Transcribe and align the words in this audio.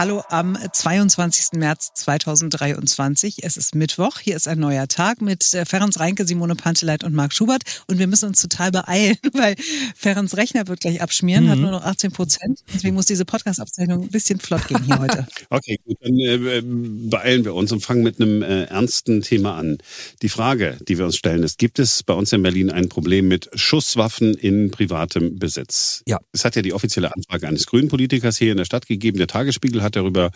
Hallo 0.00 0.22
am 0.30 0.56
22. 0.56 1.58
März 1.58 1.90
2023. 1.92 3.44
Es 3.44 3.58
ist 3.58 3.74
Mittwoch. 3.74 4.18
Hier 4.18 4.34
ist 4.34 4.48
ein 4.48 4.58
neuer 4.58 4.88
Tag 4.88 5.20
mit 5.20 5.52
äh, 5.52 5.66
Ferenc 5.66 6.00
Reinke, 6.00 6.26
Simone 6.26 6.54
Panteleit 6.54 7.04
und 7.04 7.12
Marc 7.12 7.34
Schubert. 7.34 7.64
Und 7.86 7.98
wir 7.98 8.06
müssen 8.06 8.30
uns 8.30 8.40
total 8.40 8.70
beeilen, 8.70 9.18
weil 9.34 9.56
Ferenc 9.94 10.34
Rechner 10.34 10.66
wird 10.68 10.80
gleich 10.80 11.02
abschmieren, 11.02 11.44
mhm. 11.44 11.48
hat 11.50 11.58
nur 11.58 11.70
noch 11.72 11.84
18 11.84 12.12
Prozent. 12.12 12.60
Deswegen 12.72 12.94
muss 12.94 13.04
diese 13.04 13.26
Podcast-Aufzeichnung 13.26 14.04
ein 14.04 14.08
bisschen 14.08 14.40
flott 14.40 14.66
gehen 14.68 14.82
hier 14.84 14.98
heute. 15.00 15.26
okay, 15.50 15.78
gut, 15.84 15.98
dann 16.00 16.16
äh, 16.18 16.62
beeilen 16.64 17.44
wir 17.44 17.54
uns 17.54 17.70
und 17.70 17.80
fangen 17.80 18.02
mit 18.02 18.22
einem 18.22 18.40
äh, 18.40 18.62
ernsten 18.64 19.20
Thema 19.20 19.58
an. 19.58 19.76
Die 20.22 20.30
Frage, 20.30 20.78
die 20.88 20.96
wir 20.96 21.04
uns 21.04 21.16
stellen, 21.18 21.42
ist, 21.42 21.58
gibt 21.58 21.78
es 21.78 22.02
bei 22.04 22.14
uns 22.14 22.32
in 22.32 22.42
Berlin 22.42 22.70
ein 22.70 22.88
Problem 22.88 23.28
mit 23.28 23.50
Schusswaffen 23.52 24.32
in 24.32 24.70
privatem 24.70 25.38
Besitz? 25.38 26.02
Ja. 26.06 26.20
Es 26.32 26.46
hat 26.46 26.56
ja 26.56 26.62
die 26.62 26.72
offizielle 26.72 27.14
Anfrage 27.14 27.46
eines 27.46 27.66
grünen 27.66 27.88
Politikers 27.88 28.38
hier 28.38 28.52
in 28.52 28.56
der 28.56 28.64
Stadt 28.64 28.86
gegeben. 28.86 29.18
Der 29.18 29.26
Tagesspiegel 29.26 29.82
hat 29.82 29.89
hat 29.90 29.96
darüber 29.96 30.30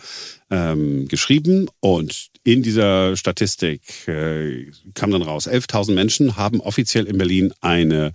ähm, 0.49 1.07
geschrieben 1.07 1.67
und 1.79 2.29
in 2.43 2.61
dieser 2.61 3.17
Statistik 3.17 4.07
äh, 4.07 4.71
kam 4.93 5.11
dann 5.11 5.23
raus, 5.23 5.47
11.000 5.47 5.93
Menschen 5.93 6.37
haben 6.37 6.61
offiziell 6.61 7.05
in 7.05 7.17
Berlin 7.17 7.53
eine 7.61 8.11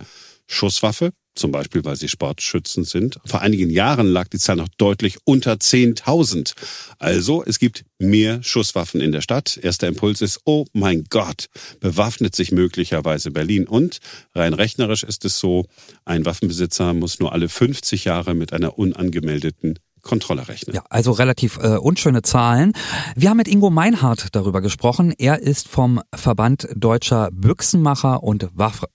Schusswaffe, 0.47 1.11
zum 1.35 1.51
Beispiel 1.51 1.83
weil 1.83 1.95
sie 1.95 2.07
Sportschützen 2.07 2.83
sind. 2.83 3.19
Vor 3.25 3.41
einigen 3.41 3.69
Jahren 3.69 4.07
lag 4.07 4.27
die 4.27 4.37
Zahl 4.37 4.57
noch 4.57 4.67
deutlich 4.77 5.17
unter 5.25 5.53
10.000. 5.53 6.53
Also 6.97 7.43
es 7.45 7.59
gibt 7.59 7.83
mehr 7.99 8.43
Schusswaffen 8.43 9.01
in 9.01 9.11
der 9.11 9.21
Stadt. 9.21 9.59
Erster 9.61 9.87
Impuls 9.87 10.21
ist, 10.21 10.41
oh 10.45 10.65
mein 10.73 11.05
Gott, 11.09 11.47
bewaffnet 11.79 12.35
sich 12.35 12.51
möglicherweise 12.51 13.31
Berlin. 13.31 13.67
Und 13.67 13.99
rein 14.35 14.53
rechnerisch 14.53 15.03
ist 15.03 15.25
es 15.25 15.39
so, 15.39 15.65
ein 16.05 16.25
Waffenbesitzer 16.25 16.93
muss 16.93 17.19
nur 17.19 17.31
alle 17.33 17.49
50 17.49 18.05
Jahre 18.05 18.33
mit 18.33 18.53
einer 18.53 18.77
unangemeldeten 18.77 19.79
Kontrolle 20.01 20.47
rechnen. 20.47 20.75
Ja, 20.75 20.83
also 20.89 21.11
relativ 21.11 21.57
äh, 21.57 21.77
unschöne 21.77 22.21
Zahlen. 22.21 22.73
Wir 23.15 23.29
haben 23.29 23.37
mit 23.37 23.47
Ingo 23.47 23.69
Meinhardt 23.69 24.27
darüber 24.35 24.61
gesprochen. 24.61 25.13
Er 25.17 25.39
ist 25.41 25.67
vom 25.67 26.01
Verband 26.13 26.67
Deutscher 26.75 27.29
Büchsenmacher 27.31 28.23
und 28.23 28.49
Waffe. 28.53 28.87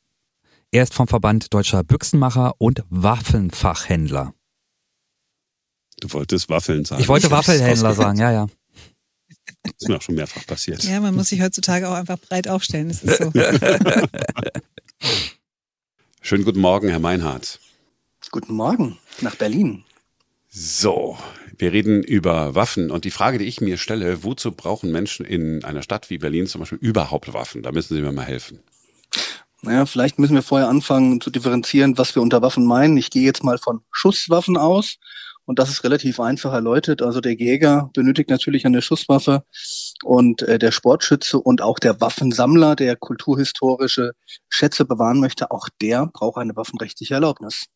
Er 0.72 0.82
ist 0.82 0.94
vom 0.94 1.08
Verband 1.08 1.54
Deutscher 1.54 1.84
Büchsenmacher 1.84 2.54
und 2.58 2.84
Waffenfachhändler. 2.90 4.34
Du 6.00 6.12
wolltest 6.12 6.50
Waffeln 6.50 6.84
sagen. 6.84 7.00
Ich 7.00 7.08
wollte 7.08 7.30
Waffelhändler 7.30 7.94
sagen, 7.94 8.18
ja, 8.18 8.30
ja. 8.32 8.46
Das 9.62 9.72
ist 9.78 9.88
mir 9.88 9.96
auch 9.96 10.02
schon 10.02 10.16
mehrfach 10.16 10.46
passiert. 10.46 10.84
Ja, 10.84 11.00
man 11.00 11.14
muss 11.14 11.30
sich 11.30 11.40
heutzutage 11.40 11.88
auch 11.88 11.94
einfach 11.94 12.18
breit 12.18 12.48
aufstellen. 12.48 12.88
Das 12.88 13.02
ist 13.02 13.18
so. 13.18 13.32
Schönen 16.20 16.44
guten 16.44 16.60
Morgen, 16.60 16.88
Herr 16.88 16.98
Meinhardt. 16.98 17.60
Guten 18.30 18.54
Morgen 18.54 18.98
nach 19.22 19.36
Berlin. 19.36 19.85
So, 20.58 21.18
wir 21.58 21.74
reden 21.74 22.02
über 22.02 22.54
Waffen 22.54 22.90
und 22.90 23.04
die 23.04 23.10
Frage, 23.10 23.36
die 23.36 23.44
ich 23.44 23.60
mir 23.60 23.76
stelle, 23.76 24.24
wozu 24.24 24.52
brauchen 24.52 24.90
Menschen 24.90 25.26
in 25.26 25.62
einer 25.66 25.82
Stadt 25.82 26.08
wie 26.08 26.16
Berlin 26.16 26.46
zum 26.46 26.60
Beispiel 26.60 26.78
überhaupt 26.80 27.34
Waffen? 27.34 27.62
Da 27.62 27.72
müssen 27.72 27.94
Sie 27.94 28.00
mir 28.00 28.10
mal 28.10 28.24
helfen. 28.24 28.60
Naja, 29.60 29.84
vielleicht 29.84 30.18
müssen 30.18 30.34
wir 30.34 30.42
vorher 30.42 30.70
anfangen 30.70 31.20
zu 31.20 31.28
differenzieren, 31.28 31.98
was 31.98 32.14
wir 32.14 32.22
unter 32.22 32.40
Waffen 32.40 32.64
meinen. 32.64 32.96
Ich 32.96 33.10
gehe 33.10 33.22
jetzt 33.22 33.44
mal 33.44 33.58
von 33.58 33.82
Schusswaffen 33.90 34.56
aus 34.56 34.96
und 35.44 35.58
das 35.58 35.68
ist 35.68 35.84
relativ 35.84 36.20
einfach 36.20 36.54
erläutert. 36.54 37.02
Also 37.02 37.20
der 37.20 37.34
Jäger 37.34 37.90
benötigt 37.92 38.30
natürlich 38.30 38.64
eine 38.64 38.80
Schusswaffe 38.80 39.44
und 40.04 40.40
äh, 40.40 40.58
der 40.58 40.72
Sportschütze 40.72 41.38
und 41.38 41.60
auch 41.60 41.78
der 41.78 42.00
Waffensammler, 42.00 42.76
der 42.76 42.96
kulturhistorische 42.96 44.12
Schätze 44.48 44.86
bewahren 44.86 45.20
möchte, 45.20 45.50
auch 45.50 45.68
der 45.82 46.06
braucht 46.06 46.38
eine 46.38 46.56
waffenrechtliche 46.56 47.12
Erlaubnis. 47.12 47.66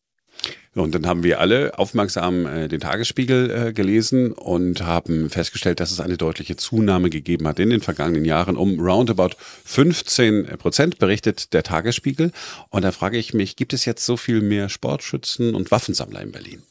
Und 0.73 0.95
dann 0.95 1.05
haben 1.05 1.23
wir 1.23 1.41
alle 1.41 1.77
aufmerksam 1.77 2.45
äh, 2.45 2.67
den 2.69 2.79
Tagesspiegel 2.79 3.51
äh, 3.51 3.73
gelesen 3.73 4.31
und 4.31 4.83
haben 4.83 5.29
festgestellt, 5.29 5.81
dass 5.81 5.91
es 5.91 5.99
eine 5.99 6.15
deutliche 6.15 6.55
Zunahme 6.55 7.09
gegeben 7.09 7.45
hat 7.47 7.59
in 7.59 7.69
den 7.69 7.81
vergangenen 7.81 8.23
Jahren 8.23 8.55
um 8.55 8.79
roundabout 8.79 9.35
15 9.65 10.57
Prozent, 10.57 10.97
berichtet 10.97 11.53
der 11.53 11.63
Tagesspiegel. 11.63 12.31
Und 12.69 12.83
da 12.83 12.93
frage 12.93 13.17
ich 13.17 13.33
mich, 13.33 13.57
gibt 13.57 13.73
es 13.73 13.83
jetzt 13.83 14.05
so 14.05 14.15
viel 14.15 14.41
mehr 14.41 14.69
Sportschützen 14.69 15.55
und 15.55 15.71
Waffensammler 15.71 16.21
in 16.21 16.31
Berlin? 16.31 16.63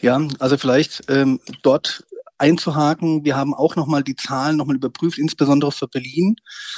Ja, 0.00 0.20
also 0.38 0.56
vielleicht 0.56 1.10
ähm, 1.10 1.40
dort 1.62 2.04
einzuhaken. 2.38 3.24
Wir 3.24 3.36
haben 3.36 3.54
auch 3.54 3.76
nochmal 3.76 4.02
die 4.02 4.14
Zahlen 4.16 4.56
nochmal 4.56 4.76
überprüft, 4.76 5.18
insbesondere 5.18 5.72
für 5.72 5.88
Berlin. 5.88 6.36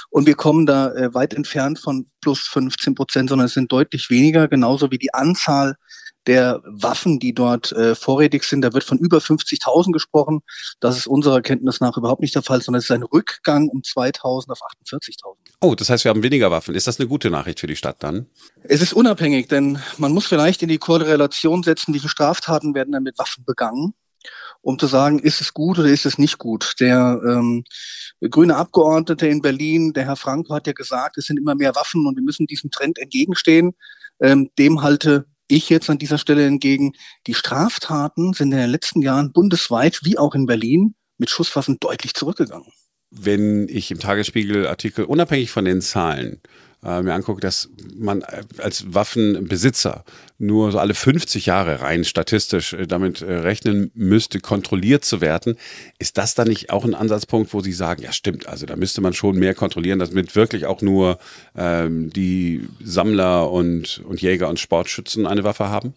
Und 0.08 0.26
wir 0.26 0.34
kommen 0.34 0.66
da 0.66 0.92
äh, 0.94 1.12
weit 1.14 1.34
entfernt 1.34 1.78
von 1.78 2.06
plus 2.20 2.40
15 2.48 2.94
Prozent, 2.94 3.28
sondern 3.28 3.46
es 3.46 3.54
sind 3.54 3.70
deutlich 3.70 4.08
weniger, 4.08 4.48
genauso 4.48 4.90
wie 4.90 4.98
die 4.98 5.12
Anzahl 5.12 5.76
der 6.28 6.62
Waffen, 6.64 7.18
die 7.18 7.34
dort 7.34 7.72
äh, 7.72 7.94
vorrätig 7.94 8.44
sind. 8.44 8.62
Da 8.62 8.72
wird 8.72 8.84
von 8.84 8.98
über 8.98 9.18
50.000 9.18 9.92
gesprochen. 9.92 10.40
Das 10.78 10.96
ist 10.96 11.06
unserer 11.06 11.40
Kenntnis 11.40 11.80
nach 11.80 11.96
überhaupt 11.96 12.20
nicht 12.20 12.34
der 12.34 12.42
Fall, 12.42 12.62
sondern 12.62 12.78
es 12.78 12.84
ist 12.84 12.92
ein 12.92 13.02
Rückgang 13.02 13.68
um 13.68 13.80
2.000 13.80 14.50
auf 14.50 14.60
48.000. 14.84 15.34
Oh, 15.60 15.74
das 15.74 15.90
heißt, 15.90 16.04
wir 16.04 16.10
haben 16.10 16.22
weniger 16.22 16.50
Waffen. 16.50 16.74
Ist 16.74 16.86
das 16.86 17.00
eine 17.00 17.08
gute 17.08 17.30
Nachricht 17.30 17.58
für 17.58 17.66
die 17.66 17.76
Stadt 17.76 17.96
dann? 18.02 18.26
Es 18.62 18.80
ist 18.82 18.92
unabhängig, 18.92 19.48
denn 19.48 19.80
man 19.96 20.12
muss 20.12 20.26
vielleicht 20.26 20.62
in 20.62 20.68
die 20.68 20.78
Korrelation 20.78 21.62
setzen, 21.62 21.94
wie 21.94 21.98
viele 21.98 22.10
Straftaten 22.10 22.74
werden 22.74 22.92
dann 22.92 23.02
mit 23.02 23.18
Waffen 23.18 23.44
begangen 23.44 23.94
um 24.60 24.78
zu 24.78 24.86
sagen, 24.86 25.18
ist 25.20 25.40
es 25.40 25.54
gut 25.54 25.78
oder 25.78 25.88
ist 25.88 26.04
es 26.04 26.18
nicht 26.18 26.38
gut. 26.38 26.74
Der 26.80 27.20
ähm, 27.24 27.64
grüne 28.28 28.56
Abgeordnete 28.56 29.28
in 29.28 29.40
Berlin, 29.40 29.92
der 29.92 30.04
Herr 30.04 30.16
Franco, 30.16 30.54
hat 30.54 30.66
ja 30.66 30.72
gesagt, 30.72 31.16
es 31.16 31.26
sind 31.26 31.38
immer 31.38 31.54
mehr 31.54 31.74
Waffen 31.74 32.06
und 32.06 32.16
wir 32.16 32.22
müssen 32.22 32.46
diesem 32.46 32.70
Trend 32.70 32.98
entgegenstehen. 32.98 33.74
Ähm, 34.20 34.50
dem 34.58 34.82
halte 34.82 35.26
ich 35.48 35.68
jetzt 35.68 35.90
an 35.90 35.98
dieser 35.98 36.18
Stelle 36.18 36.46
entgegen, 36.46 36.92
die 37.26 37.34
Straftaten 37.34 38.32
sind 38.34 38.52
in 38.52 38.58
den 38.58 38.70
letzten 38.70 39.02
Jahren 39.02 39.32
bundesweit 39.32 40.00
wie 40.04 40.18
auch 40.18 40.34
in 40.34 40.46
Berlin 40.46 40.94
mit 41.18 41.30
Schusswaffen 41.30 41.78
deutlich 41.80 42.14
zurückgegangen. 42.14 42.70
Wenn 43.10 43.68
ich 43.68 43.90
im 43.90 43.98
Tagesspiegel 43.98 44.66
Artikel 44.66 45.04
unabhängig 45.04 45.50
von 45.50 45.64
den 45.64 45.80
Zahlen 45.80 46.42
äh, 46.84 47.02
mir 47.02 47.14
angucke, 47.14 47.40
dass 47.40 47.68
man 47.96 48.22
äh, 48.22 48.42
als 48.58 48.94
Waffenbesitzer 48.94 50.04
nur 50.38 50.70
so 50.70 50.78
alle 50.78 50.94
50 50.94 51.46
Jahre 51.46 51.80
rein 51.80 52.04
statistisch 52.04 52.72
äh, 52.72 52.86
damit 52.86 53.22
äh, 53.22 53.32
rechnen 53.32 53.90
müsste, 53.94 54.40
kontrolliert 54.40 55.04
zu 55.04 55.20
werden, 55.20 55.56
ist 55.98 56.18
das 56.18 56.34
dann 56.34 56.48
nicht 56.48 56.70
auch 56.70 56.84
ein 56.84 56.94
Ansatzpunkt, 56.94 57.52
wo 57.52 57.60
Sie 57.60 57.72
sagen, 57.72 58.02
ja 58.02 58.12
stimmt, 58.12 58.46
also 58.48 58.66
da 58.66 58.76
müsste 58.76 59.00
man 59.00 59.12
schon 59.12 59.36
mehr 59.36 59.54
kontrollieren, 59.54 59.98
damit 59.98 60.36
wirklich 60.36 60.66
auch 60.66 60.80
nur 60.80 61.18
ähm, 61.56 62.10
die 62.10 62.68
Sammler 62.82 63.50
und, 63.50 64.02
und 64.06 64.22
Jäger 64.22 64.48
und 64.48 64.60
Sportschützen 64.60 65.26
eine 65.26 65.44
Waffe 65.44 65.68
haben? 65.68 65.94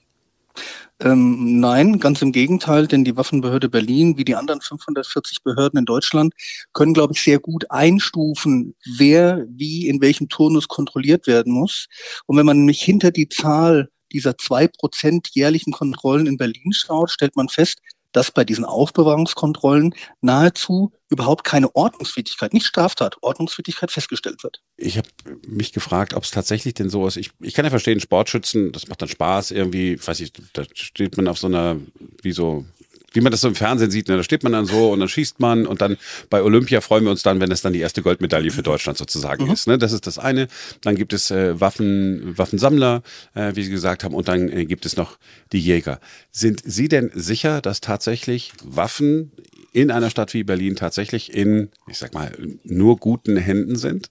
Ähm, 1.00 1.60
nein, 1.60 2.00
ganz 2.00 2.22
im 2.22 2.32
Gegenteil, 2.32 2.88
denn 2.88 3.04
die 3.04 3.18
Waffenbehörde 3.18 3.70
Berlin, 3.70 4.18
wie 4.18 4.26
die 4.26 4.36
anderen 4.36 4.62
540 4.62 5.44
Behörden 5.44 5.80
in 5.80 5.86
Deutschland, 5.86 6.34
können, 6.74 6.94
glaube 6.94 7.14
ich, 7.14 7.22
sehr 7.22 7.40
gut 7.40 7.70
einstufen, 7.72 8.76
wer 8.98 9.46
wie 9.50 9.88
in 9.88 10.02
welchem 10.02 10.30
Turnus 10.30 10.68
kontrolliert 10.68 11.26
werden 11.28 11.54
muss. 11.54 11.88
Und 12.28 12.38
wenn 12.38 12.46
man 12.46 12.58
nämlich 12.58 12.82
hinter 12.82 13.12
die 13.12 13.30
Zahl 13.30 13.90
dieser 14.12 14.38
zwei 14.38 14.68
Prozent 14.68 15.30
jährlichen 15.34 15.72
Kontrollen 15.72 16.28
in 16.28 16.38
Berlin 16.38 16.74
schaut, 16.74 17.10
stellt 17.10 17.36
man 17.36 17.50
fest, 17.50 17.80
dass 18.12 18.32
bei 18.32 18.44
diesen 18.44 18.66
Aufbewahrungskontrollen 18.66 19.96
nahezu 20.22 20.92
überhaupt 21.12 21.44
keine 21.44 21.76
Ordnungswidrigkeit, 21.76 22.54
nicht 22.54 22.66
Straftat, 22.66 23.18
Ordnungswidrigkeit 23.22 23.92
festgestellt 23.92 24.44
wird. 24.44 24.62
Ich 24.78 24.98
habe 24.98 25.10
mich 25.46 25.74
gefragt, 25.74 26.14
ob 26.14 26.24
es 26.24 26.32
tatsächlich 26.32 26.74
denn 26.74 26.90
so 26.90 27.06
ist. 27.06 27.18
Ich, 27.18 27.32
ich 27.42 27.54
kann 27.54 27.66
ja 27.66 27.70
verstehen, 27.70 28.00
Sportschützen, 28.00 28.72
das 28.72 28.88
macht 28.88 29.02
dann 29.02 29.10
Spaß 29.10 29.52
irgendwie, 29.52 30.00
weiß 30.04 30.22
ich, 30.22 30.32
da 30.54 30.64
steht 30.74 31.18
man 31.18 31.28
auf 31.28 31.38
so 31.38 31.48
einer, 31.48 31.78
wie 32.22 32.32
so 32.32 32.66
wie 33.14 33.22
man 33.22 33.32
das 33.32 33.42
so 33.42 33.48
im 33.48 33.56
Fernsehen 33.56 33.92
sieht, 33.92 34.08
ne? 34.08 34.18
da 34.18 34.24
steht 34.24 34.44
man 34.44 34.54
dann 34.54 34.66
so 34.66 34.92
und 34.92 35.00
dann 35.00 35.10
schießt 35.10 35.40
man 35.40 35.68
und 35.68 35.82
dann 35.82 35.98
bei 36.30 36.42
Olympia 36.42 36.82
freuen 36.82 37.04
wir 37.04 37.12
uns 37.12 37.24
dann, 37.24 37.42
wenn 37.42 37.52
es 37.52 37.62
dann 37.62 37.74
die 37.74 37.80
erste 37.80 38.02
Goldmedaille 38.02 38.52
für 38.52 38.64
Deutschland 38.64 38.98
sozusagen 38.98 39.46
mhm. 39.46 39.52
ist. 39.52 39.68
Ne? 39.68 39.78
Das 39.78 39.92
ist 39.92 40.08
das 40.08 40.18
eine. 40.18 40.48
Dann 40.82 40.96
gibt 40.96 41.14
es 41.14 41.30
äh, 41.30 41.60
Waffen, 41.60 42.38
Waffensammler, 42.38 43.04
äh, 43.34 43.54
wie 43.56 43.64
Sie 43.64 43.70
gesagt 43.70 44.04
haben, 44.04 44.16
und 44.16 44.28
dann 44.28 44.50
äh, 44.50 44.66
gibt 44.66 44.86
es 44.86 44.96
noch 44.96 45.18
die 45.52 45.60
Jäger. 45.60 46.00
Sind 46.32 46.62
Sie 46.64 46.88
denn 46.88 47.12
sicher, 47.14 47.62
dass 47.62 47.82
tatsächlich 47.82 48.54
Waffen 48.64 49.32
in 49.72 49.92
einer 49.92 50.10
Stadt 50.10 50.34
wie 50.34 50.44
Berlin 50.44 50.76
tatsächlich 50.76 51.34
in, 51.34 51.72
ich 51.88 51.98
sag 51.98 52.14
mal, 52.14 52.32
nur 52.64 52.98
guten 52.98 53.38
Händen 53.38 53.76
sind? 53.76 54.10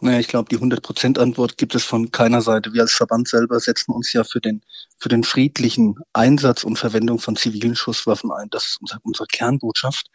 Naja, 0.00 0.18
ich 0.18 0.28
glaube, 0.28 0.48
die 0.48 0.58
100%-Antwort 0.58 1.56
gibt 1.56 1.74
es 1.74 1.84
von 1.84 2.10
keiner 2.10 2.42
Seite. 2.42 2.72
Wir 2.72 2.82
als 2.82 2.92
Verband 2.92 3.28
selber 3.28 3.60
setzen 3.60 3.92
uns 3.92 4.12
ja 4.12 4.24
für 4.24 4.40
den, 4.40 4.62
für 4.98 5.08
den 5.08 5.22
friedlichen 5.22 5.96
Einsatz 6.12 6.64
und 6.64 6.78
Verwendung 6.78 7.20
von 7.20 7.36
zivilen 7.36 7.76
Schusswaffen 7.76 8.32
ein. 8.32 8.48
Das 8.50 8.66
ist 8.66 8.78
unser, 8.80 8.98
unsere 9.02 9.26
Kernbotschaft. 9.26 10.08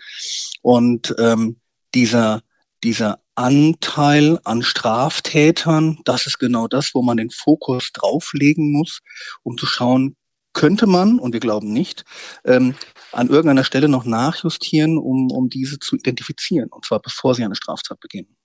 Und 0.62 1.16
ähm, 1.18 1.58
dieser, 1.96 2.42
dieser 2.84 3.20
Anteil 3.36 4.40
an 4.44 4.64
Straftätern, 4.64 6.00
das 6.04 6.26
ist 6.26 6.40
genau 6.40 6.68
das, 6.68 6.94
wo 6.94 7.02
man 7.02 7.18
den 7.18 7.30
Fokus 7.30 7.92
drauflegen 7.94 8.72
muss, 8.72 9.00
um 9.44 9.58
zu 9.58 9.66
schauen, 9.66 10.18
könnte 10.58 10.88
man, 10.88 11.20
und 11.20 11.34
wir 11.34 11.40
glauben 11.40 11.72
nicht, 11.72 12.04
ähm, 12.44 12.74
an 13.12 13.30
irgendeiner 13.30 13.64
Stelle 13.64 13.88
noch 13.88 14.06
nachjustieren, 14.06 14.98
um, 14.98 15.30
um 15.32 15.50
diese 15.50 15.78
zu 15.78 15.96
identifizieren, 15.96 16.70
und 16.72 16.84
zwar 16.84 17.00
bevor 17.00 17.36
sie 17.36 17.44
eine 17.46 17.56
Straftat 17.56 18.00
begehen. 18.00 18.36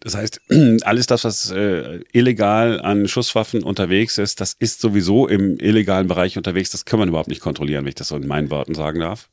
Das 0.00 0.16
heißt, 0.16 0.40
alles 0.82 1.06
das, 1.06 1.22
was 1.22 1.52
äh, 1.52 2.00
illegal 2.12 2.80
an 2.80 3.06
Schusswaffen 3.06 3.62
unterwegs 3.62 4.18
ist, 4.18 4.40
das 4.40 4.54
ist 4.58 4.80
sowieso 4.80 5.28
im 5.28 5.56
illegalen 5.60 6.08
Bereich 6.08 6.36
unterwegs. 6.36 6.70
Das 6.70 6.84
kann 6.84 6.98
man 6.98 7.08
überhaupt 7.08 7.28
nicht 7.28 7.40
kontrollieren, 7.40 7.84
wenn 7.84 7.90
ich 7.90 7.94
das 7.94 8.08
so 8.08 8.16
in 8.16 8.26
meinen 8.26 8.50
Worten 8.50 8.74
sagen 8.74 8.98
darf. 8.98 9.30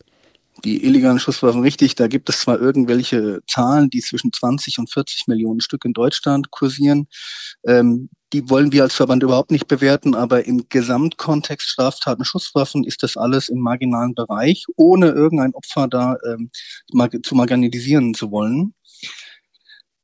die 0.64 0.86
illegalen 0.86 1.20
Schusswaffen 1.20 1.64
richtig. 1.64 1.96
Da 1.96 2.08
gibt 2.08 2.30
es 2.30 2.42
zwar 2.42 2.62
irgendwelche 2.62 3.40
Zahlen, 3.48 3.90
die 3.90 4.02
zwischen 4.02 4.32
20 4.32 4.78
und 4.78 4.92
40 4.92 5.28
Millionen 5.28 5.62
Stück 5.62 5.84
in 5.84 5.94
Deutschland 5.94 6.52
kursieren. 6.52 7.08
Ähm, 7.66 8.10
die 8.34 8.50
wollen 8.50 8.72
wir 8.72 8.84
als 8.84 8.96
Verband 8.96 9.24
überhaupt 9.24 9.52
nicht 9.52 9.68
bewerten, 9.68 10.16
aber 10.16 10.46
im 10.46 10.68
Gesamtkontext 10.70 11.68
Straftaten, 11.68 12.26
Schusswaffen 12.26 12.84
ist 12.84 13.04
das 13.04 13.18
alles 13.18 13.50
im 13.50 13.60
marginalen 13.60 14.16
Bereich, 14.16 14.66
ohne 14.76 15.10
irgendein 15.10 15.54
Opfer 15.54 15.88
da 15.88 16.16
ähm, 16.26 16.50
zu 17.24 17.36
marginalisieren 17.36 18.14
zu 18.14 18.32
wollen. 18.32 18.74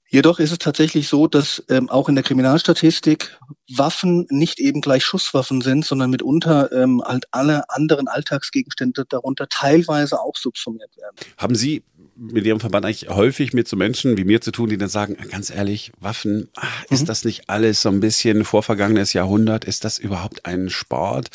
Jedoch 0.09 0.39
ist 0.39 0.51
es 0.51 0.57
tatsächlich 0.59 1.09
so, 1.09 1.27
dass 1.27 1.61
ähm, 1.69 1.89
auch 1.89 2.07
in 2.07 2.15
der 2.15 2.23
Kriminalstatistik 2.23 3.37
Waffen 3.75 4.25
nicht 4.29 4.57
eben 4.59 4.79
gleich 4.79 5.03
Schusswaffen 5.03 5.59
sind, 5.59 5.83
sondern 5.83 6.09
mitunter 6.09 6.71
ähm, 6.71 7.03
halt 7.05 7.25
alle 7.31 7.69
anderen 7.69 8.07
Alltagsgegenstände 8.07 9.05
darunter 9.09 9.49
teilweise 9.49 10.21
auch 10.21 10.37
subsumiert 10.37 10.95
werden. 10.95 11.17
Haben 11.37 11.55
Sie 11.55 11.83
mit 12.17 12.45
Ihrem 12.45 12.59
Verband 12.59 12.85
eigentlich 12.85 13.09
häufig 13.09 13.53
mit 13.53 13.67
so 13.67 13.75
Menschen 13.77 14.17
wie 14.17 14.23
mir 14.23 14.41
zu 14.41 14.51
tun, 14.51 14.69
die 14.69 14.77
dann 14.77 14.89
sagen, 14.89 15.17
ganz 15.29 15.49
ehrlich, 15.49 15.91
Waffen, 15.99 16.49
ach, 16.55 16.83
ist 16.89 17.01
mhm. 17.01 17.05
das 17.05 17.25
nicht 17.25 17.49
alles 17.49 17.81
so 17.81 17.89
ein 17.89 17.99
bisschen 17.99 18.43
vorvergangenes 18.43 19.13
Jahrhundert? 19.13 19.65
Ist 19.65 19.83
das 19.83 19.99
überhaupt 19.99 20.45
ein 20.45 20.69
Sport? 20.69 21.29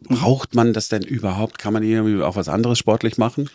Braucht 0.00 0.54
man 0.54 0.72
das 0.72 0.88
denn 0.88 1.02
überhaupt? 1.02 1.58
Kann 1.58 1.72
man 1.72 1.82
irgendwie 1.82 2.22
auch 2.22 2.36
was 2.36 2.48
anderes 2.48 2.78
sportlich 2.78 3.18
machen? 3.18 3.50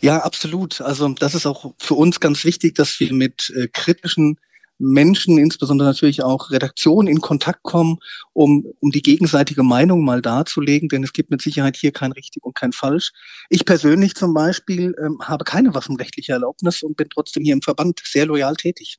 Ja, 0.00 0.18
absolut. 0.18 0.80
Also 0.80 1.08
das 1.08 1.34
ist 1.34 1.46
auch 1.46 1.72
für 1.78 1.94
uns 1.94 2.20
ganz 2.20 2.44
wichtig, 2.44 2.74
dass 2.74 3.00
wir 3.00 3.12
mit 3.12 3.52
äh, 3.56 3.68
kritischen 3.68 4.38
Menschen, 4.78 5.38
insbesondere 5.38 5.88
natürlich 5.88 6.22
auch 6.22 6.50
Redaktionen 6.50 7.08
in 7.08 7.20
Kontakt 7.20 7.62
kommen, 7.62 7.98
um, 8.32 8.64
um 8.80 8.90
die 8.90 9.02
gegenseitige 9.02 9.62
Meinung 9.62 10.04
mal 10.04 10.20
darzulegen, 10.20 10.88
denn 10.88 11.02
es 11.02 11.12
gibt 11.12 11.30
mit 11.30 11.42
Sicherheit 11.42 11.76
hier 11.76 11.92
kein 11.92 12.12
richtig 12.12 12.44
und 12.44 12.54
kein 12.54 12.72
falsch. 12.72 13.12
Ich 13.48 13.64
persönlich 13.64 14.14
zum 14.14 14.34
Beispiel 14.34 14.94
ähm, 15.02 15.18
habe 15.22 15.44
keine 15.44 15.74
waffenrechtliche 15.74 16.32
Erlaubnis 16.32 16.82
und 16.82 16.96
bin 16.96 17.08
trotzdem 17.08 17.44
hier 17.44 17.54
im 17.54 17.62
Verband 17.62 18.00
sehr 18.04 18.26
loyal 18.26 18.56
tätig. 18.56 18.98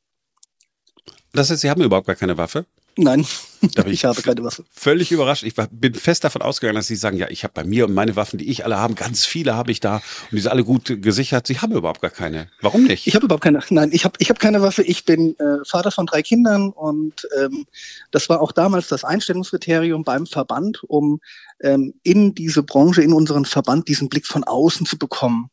Das 1.33 1.49
heißt, 1.49 1.61
Sie 1.61 1.69
haben 1.69 1.81
überhaupt 1.81 2.07
gar 2.07 2.15
keine 2.15 2.37
Waffe? 2.37 2.65
Nein, 2.97 3.25
ich, 3.61 3.77
ich, 3.85 4.05
habe 4.05 4.21
keine 4.23 4.43
Waffe. 4.43 4.65
Völlig 4.71 5.11
überrascht. 5.11 5.43
Ich 5.43 5.53
bin 5.71 5.93
fest 5.93 6.23
davon 6.23 6.41
ausgegangen, 6.41 6.77
dass 6.77 6.87
Sie 6.87 6.95
sagen, 6.95 7.15
ja, 7.15 7.29
ich 7.29 7.43
habe 7.43 7.53
bei 7.53 7.63
mir 7.63 7.85
und 7.85 7.93
meine 7.93 8.15
Waffen, 8.15 8.39
die 8.39 8.49
ich 8.49 8.65
alle 8.65 8.77
habe, 8.77 8.95
ganz 8.95 9.25
viele 9.25 9.55
habe 9.55 9.71
ich 9.71 9.79
da 9.79 9.97
und 9.97 10.31
die 10.31 10.39
sind 10.39 10.51
alle 10.51 10.63
gut 10.63 11.01
gesichert. 11.01 11.45
Sie 11.45 11.59
haben 11.59 11.73
überhaupt 11.73 12.01
gar 12.01 12.09
keine. 12.09 12.49
Warum 12.61 12.85
nicht? 12.85 13.05
Ich 13.05 13.15
habe 13.15 13.25
überhaupt 13.25 13.43
keine. 13.43 13.59
Nein, 13.69 13.89
ich 13.93 14.03
habe 14.03 14.15
ich 14.17 14.29
hab 14.29 14.39
keine 14.39 14.61
Waffe. 14.61 14.81
Ich 14.81 15.05
bin 15.05 15.37
äh, 15.39 15.63
Vater 15.63 15.91
von 15.91 16.07
drei 16.07 16.23
Kindern 16.23 16.71
und 16.71 17.27
ähm, 17.39 17.65
das 18.09 18.29
war 18.29 18.41
auch 18.41 18.51
damals 18.51 18.87
das 18.87 19.03
Einstellungskriterium 19.03 20.03
beim 20.03 20.25
Verband, 20.25 20.83
um 20.83 21.19
ähm, 21.61 21.93
in 22.01 22.33
diese 22.33 22.63
Branche, 22.63 23.03
in 23.03 23.13
unseren 23.13 23.45
Verband 23.45 23.87
diesen 23.87 24.09
Blick 24.09 24.25
von 24.25 24.43
außen 24.43 24.87
zu 24.87 24.97
bekommen. 24.97 25.49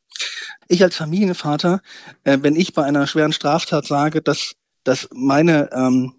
Ich 0.68 0.82
als 0.82 0.96
Familienvater, 0.96 1.82
äh, 2.24 2.38
wenn 2.40 2.56
ich 2.56 2.72
bei 2.72 2.84
einer 2.84 3.06
schweren 3.06 3.32
Straftat 3.32 3.86
sage, 3.86 4.22
dass 4.22 4.54
dass 4.84 5.08
meine 5.12 5.70
ähm, 5.72 6.12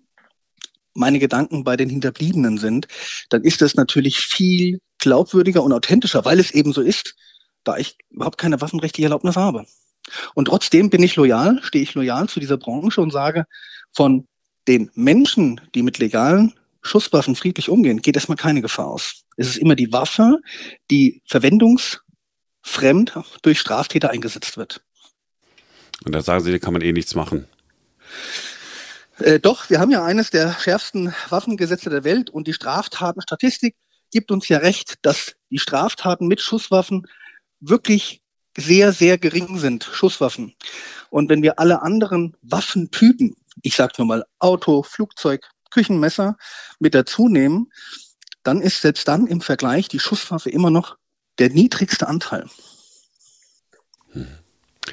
meine 0.95 1.19
Gedanken 1.19 1.63
bei 1.63 1.77
den 1.77 1.89
Hinterbliebenen 1.89 2.57
sind, 2.57 2.87
dann 3.29 3.43
ist 3.43 3.61
das 3.61 3.75
natürlich 3.75 4.17
viel 4.17 4.79
glaubwürdiger 4.97 5.61
und 5.61 5.73
authentischer, 5.73 6.25
weil 6.25 6.39
es 6.39 6.51
eben 6.51 6.73
so 6.73 6.81
ist, 6.81 7.15
da 7.63 7.77
ich 7.77 7.97
überhaupt 8.09 8.37
keine 8.37 8.61
waffenrechtliche 8.61 9.05
Erlaubnis 9.05 9.35
habe. 9.35 9.65
Und 10.33 10.45
trotzdem 10.45 10.89
bin 10.89 11.03
ich 11.03 11.15
loyal, 11.15 11.59
stehe 11.63 11.83
ich 11.83 11.93
loyal 11.93 12.29
zu 12.29 12.39
dieser 12.39 12.57
Branche 12.57 13.01
und 13.01 13.11
sage, 13.11 13.45
von 13.91 14.27
den 14.67 14.89
Menschen, 14.95 15.61
die 15.75 15.83
mit 15.83 15.99
legalen 15.99 16.53
Schusswaffen 16.81 17.35
friedlich 17.35 17.69
umgehen, 17.69 18.01
geht 18.01 18.15
erstmal 18.15 18.37
keine 18.37 18.61
Gefahr 18.61 18.87
aus. 18.87 19.23
Es 19.37 19.47
ist 19.47 19.57
immer 19.57 19.75
die 19.75 19.91
Waffe, 19.91 20.39
die 20.91 21.21
verwendungsfremd 21.25 23.13
durch 23.41 23.59
Straftäter 23.59 24.11
eingesetzt 24.11 24.57
wird. 24.57 24.81
Und 26.03 26.13
da 26.13 26.21
sagen 26.21 26.43
Sie, 26.43 26.51
da 26.51 26.59
kann 26.59 26.73
man 26.73 26.81
eh 26.81 26.91
nichts 26.91 27.15
machen. 27.15 27.47
Äh, 29.19 29.39
doch, 29.39 29.69
wir 29.69 29.79
haben 29.79 29.91
ja 29.91 30.03
eines 30.03 30.29
der 30.29 30.53
schärfsten 30.53 31.13
Waffengesetze 31.29 31.89
der 31.89 32.03
Welt 32.03 32.29
und 32.29 32.47
die 32.47 32.53
Straftatenstatistik 32.53 33.75
gibt 34.11 34.31
uns 34.31 34.47
ja 34.47 34.59
recht, 34.59 34.95
dass 35.01 35.35
die 35.49 35.59
Straftaten 35.59 36.27
mit 36.27 36.41
Schusswaffen 36.41 37.07
wirklich 37.59 38.21
sehr, 38.57 38.93
sehr 38.93 39.17
gering 39.17 39.57
sind, 39.57 39.83
Schusswaffen. 39.83 40.55
Und 41.09 41.29
wenn 41.29 41.43
wir 41.43 41.59
alle 41.59 41.81
anderen 41.81 42.35
Waffentypen, 42.41 43.35
ich 43.61 43.75
sage 43.75 43.93
nur 43.97 44.07
mal 44.07 44.25
Auto, 44.39 44.83
Flugzeug, 44.83 45.49
Küchenmesser, 45.71 46.37
mit 46.79 46.95
dazu 46.95 47.27
nehmen, 47.27 47.71
dann 48.43 48.61
ist 48.61 48.81
selbst 48.81 49.07
dann 49.07 49.27
im 49.27 49.41
Vergleich 49.41 49.87
die 49.87 49.99
Schusswaffe 49.99 50.49
immer 50.49 50.69
noch 50.69 50.97
der 51.39 51.49
niedrigste 51.49 52.07
Anteil. 52.07 52.45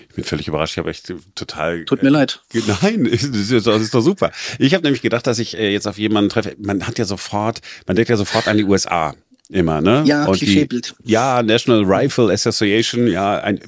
Ich 0.08 0.14
bin 0.14 0.24
völlig 0.24 0.48
überrascht. 0.48 0.74
Ich 0.74 0.78
habe 0.78 0.90
echt 0.90 1.12
total. 1.34 1.84
Tut 1.84 2.02
mir 2.02 2.08
äh, 2.08 2.12
leid. 2.12 2.42
Nein, 2.82 3.04
das 3.10 3.22
ist, 3.24 3.66
das 3.66 3.82
ist 3.82 3.94
doch 3.94 4.00
super. 4.00 4.32
Ich 4.58 4.74
habe 4.74 4.84
nämlich 4.84 5.02
gedacht, 5.02 5.26
dass 5.26 5.38
ich 5.38 5.56
äh, 5.56 5.72
jetzt 5.72 5.86
auf 5.86 5.98
jemanden 5.98 6.30
treffe. 6.30 6.56
Man 6.58 6.86
hat 6.86 6.98
ja 6.98 7.04
sofort, 7.04 7.60
man 7.86 7.96
denkt 7.96 8.10
ja 8.10 8.16
sofort 8.16 8.48
an 8.48 8.56
die 8.56 8.64
USA 8.64 9.14
immer, 9.48 9.80
ne? 9.80 10.02
Ja, 10.06 10.24
und 10.24 10.38
Klischeebild. 10.38 10.94
Die, 11.04 11.12
ja, 11.12 11.42
National 11.42 11.84
Rifle 11.84 12.32
Association, 12.32 13.06
ja, 13.06 13.38
ein, 13.38 13.60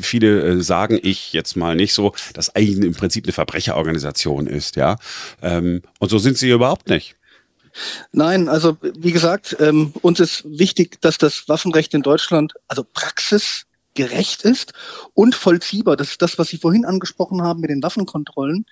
viele 0.00 0.40
äh, 0.42 0.62
sagen 0.62 0.98
ich 1.02 1.32
jetzt 1.32 1.56
mal 1.56 1.74
nicht 1.74 1.92
so, 1.92 2.14
dass 2.34 2.54
eigentlich 2.54 2.78
im 2.78 2.94
Prinzip 2.94 3.24
eine 3.24 3.32
Verbrecherorganisation 3.32 4.46
ist, 4.46 4.76
ja. 4.76 4.96
Ähm, 5.42 5.82
und 5.98 6.08
so 6.08 6.18
sind 6.18 6.38
sie 6.38 6.50
überhaupt 6.50 6.88
nicht. 6.88 7.16
Nein, 8.12 8.48
also 8.48 8.76
wie 8.80 9.10
gesagt, 9.10 9.56
ähm, 9.58 9.92
uns 10.00 10.20
ist 10.20 10.44
wichtig, 10.46 11.00
dass 11.00 11.18
das 11.18 11.48
Waffenrecht 11.48 11.92
in 11.94 12.02
Deutschland, 12.02 12.52
also 12.68 12.84
Praxis 12.84 13.66
gerecht 13.94 14.42
ist 14.42 14.72
und 15.14 15.34
vollziehbar. 15.34 15.96
Das 15.96 16.10
ist 16.10 16.22
das, 16.22 16.38
was 16.38 16.48
Sie 16.48 16.58
vorhin 16.58 16.84
angesprochen 16.84 17.42
haben 17.42 17.60
mit 17.60 17.70
den 17.70 17.82
Waffenkontrollen. 17.82 18.66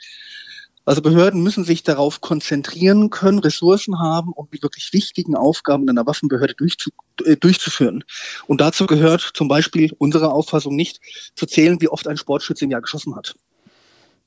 Also 0.85 1.01
Behörden 1.01 1.43
müssen 1.43 1.65
sich 1.65 1.85
darauf 1.85 2.21
konzentrieren 2.21 3.11
können, 3.11 3.39
Ressourcen 3.39 4.01
haben, 4.01 4.33
um 4.33 4.49
die 4.53 4.63
wirklich 4.63 4.93
wichtigen 4.93 5.37
Aufgaben 5.37 5.89
einer 5.89 6.07
Waffenbehörde 6.07 6.55
durchzu, 6.55 6.91
äh, 7.25 7.37
durchzuführen. 7.37 8.03
Und 8.49 8.61
dazu 8.61 8.87
gehört 8.87 9.31
zum 9.35 9.47
Beispiel 9.47 9.95
unserer 9.99 10.33
Auffassung 10.33 10.75
nicht 10.75 11.01
zu 11.37 11.47
zählen, 11.47 11.81
wie 11.81 11.89
oft 11.89 12.09
ein 12.09 12.17
Sportschütze 12.17 12.65
im 12.65 12.73
Jahr 12.73 12.81
geschossen 12.81 13.15
hat. 13.15 13.37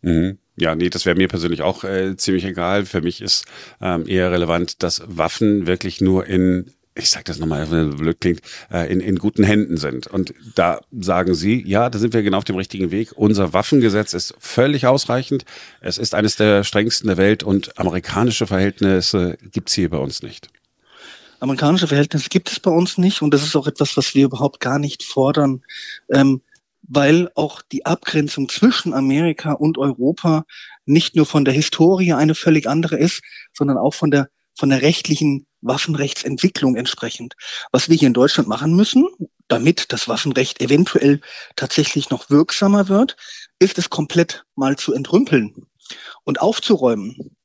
Mhm. 0.01 0.37
Ja, 0.57 0.75
nee, 0.75 0.89
das 0.89 1.05
wäre 1.05 1.17
mir 1.17 1.27
persönlich 1.27 1.61
auch 1.61 1.83
äh, 1.83 2.15
ziemlich 2.15 2.45
egal. 2.45 2.85
Für 2.85 3.01
mich 3.01 3.21
ist 3.21 3.45
ähm, 3.81 4.07
eher 4.07 4.31
relevant, 4.31 4.81
dass 4.83 5.03
Waffen 5.05 5.67
wirklich 5.67 5.99
nur 5.99 6.25
in 6.25 6.71
ich 6.97 7.09
sage 7.09 7.25
das 7.25 7.39
nochmal, 7.39 7.69
wenn 7.69 7.89
es 7.89 7.95
blöd 7.97 8.21
klingt, 8.21 8.41
äh, 8.71 8.91
in, 8.91 9.01
in 9.01 9.17
guten 9.17 9.43
Händen 9.43 9.75
sind. 9.75 10.07
Und 10.07 10.33
da 10.55 10.79
sagen 10.97 11.35
Sie, 11.35 11.61
ja, 11.67 11.89
da 11.89 11.99
sind 11.99 12.13
wir 12.13 12.23
genau 12.23 12.37
auf 12.37 12.45
dem 12.45 12.55
richtigen 12.55 12.89
Weg. 12.89 13.11
Unser 13.15 13.51
Waffengesetz 13.51 14.13
ist 14.13 14.33
völlig 14.39 14.87
ausreichend. 14.87 15.43
Es 15.81 15.97
ist 15.97 16.15
eines 16.15 16.37
der 16.37 16.63
strengsten 16.63 17.07
der 17.07 17.17
Welt 17.17 17.43
und 17.43 17.77
amerikanische 17.77 18.47
Verhältnisse 18.47 19.37
gibt's 19.51 19.73
hier 19.73 19.89
bei 19.89 19.97
uns 19.97 20.23
nicht. 20.23 20.47
Amerikanische 21.41 21.87
Verhältnisse 21.87 22.29
gibt 22.29 22.49
es 22.49 22.61
bei 22.61 22.71
uns 22.71 22.97
nicht 22.97 23.21
und 23.21 23.33
das 23.33 23.43
ist 23.43 23.57
auch 23.57 23.67
etwas, 23.67 23.97
was 23.97 24.15
wir 24.15 24.25
überhaupt 24.25 24.61
gar 24.61 24.79
nicht 24.79 25.03
fordern, 25.03 25.63
ähm, 26.09 26.41
weil 26.81 27.29
auch 27.35 27.61
die 27.61 27.85
Abgrenzung 27.85 28.47
zwischen 28.47 28.93
Amerika 28.93 29.51
und 29.51 29.77
Europa 29.77 30.45
nicht 30.85 31.15
nur 31.15 31.25
von 31.25 31.43
der 31.43 31.53
Historie 31.53 32.13
eine 32.13 32.35
völlig 32.35 32.69
andere 32.69 32.97
ist, 32.97 33.21
sondern 33.53 33.77
auch 33.77 33.93
von 33.93 34.11
der 34.11 34.29
von 34.57 34.69
der 34.69 34.81
rechtlichen 34.81 35.45
Waffenrechtsentwicklung 35.65 36.75
entsprechend. 36.75 37.35
Was 37.71 37.89
wir 37.89 37.97
hier 37.97 38.07
in 38.07 38.13
Deutschland 38.13 38.47
machen 38.47 38.75
müssen, 38.75 39.07
damit 39.47 39.91
das 39.91 40.07
Waffenrecht 40.07 40.61
eventuell 40.61 41.21
tatsächlich 41.55 42.09
noch 42.09 42.29
wirksamer 42.29 42.87
wird, 42.87 43.17
ist 43.59 43.77
es 43.77 43.89
komplett 43.89 44.45
mal 44.55 44.75
zu 44.75 44.93
entrümpeln 44.93 45.67
und 46.23 46.41
aufzuräumen, 46.41 47.35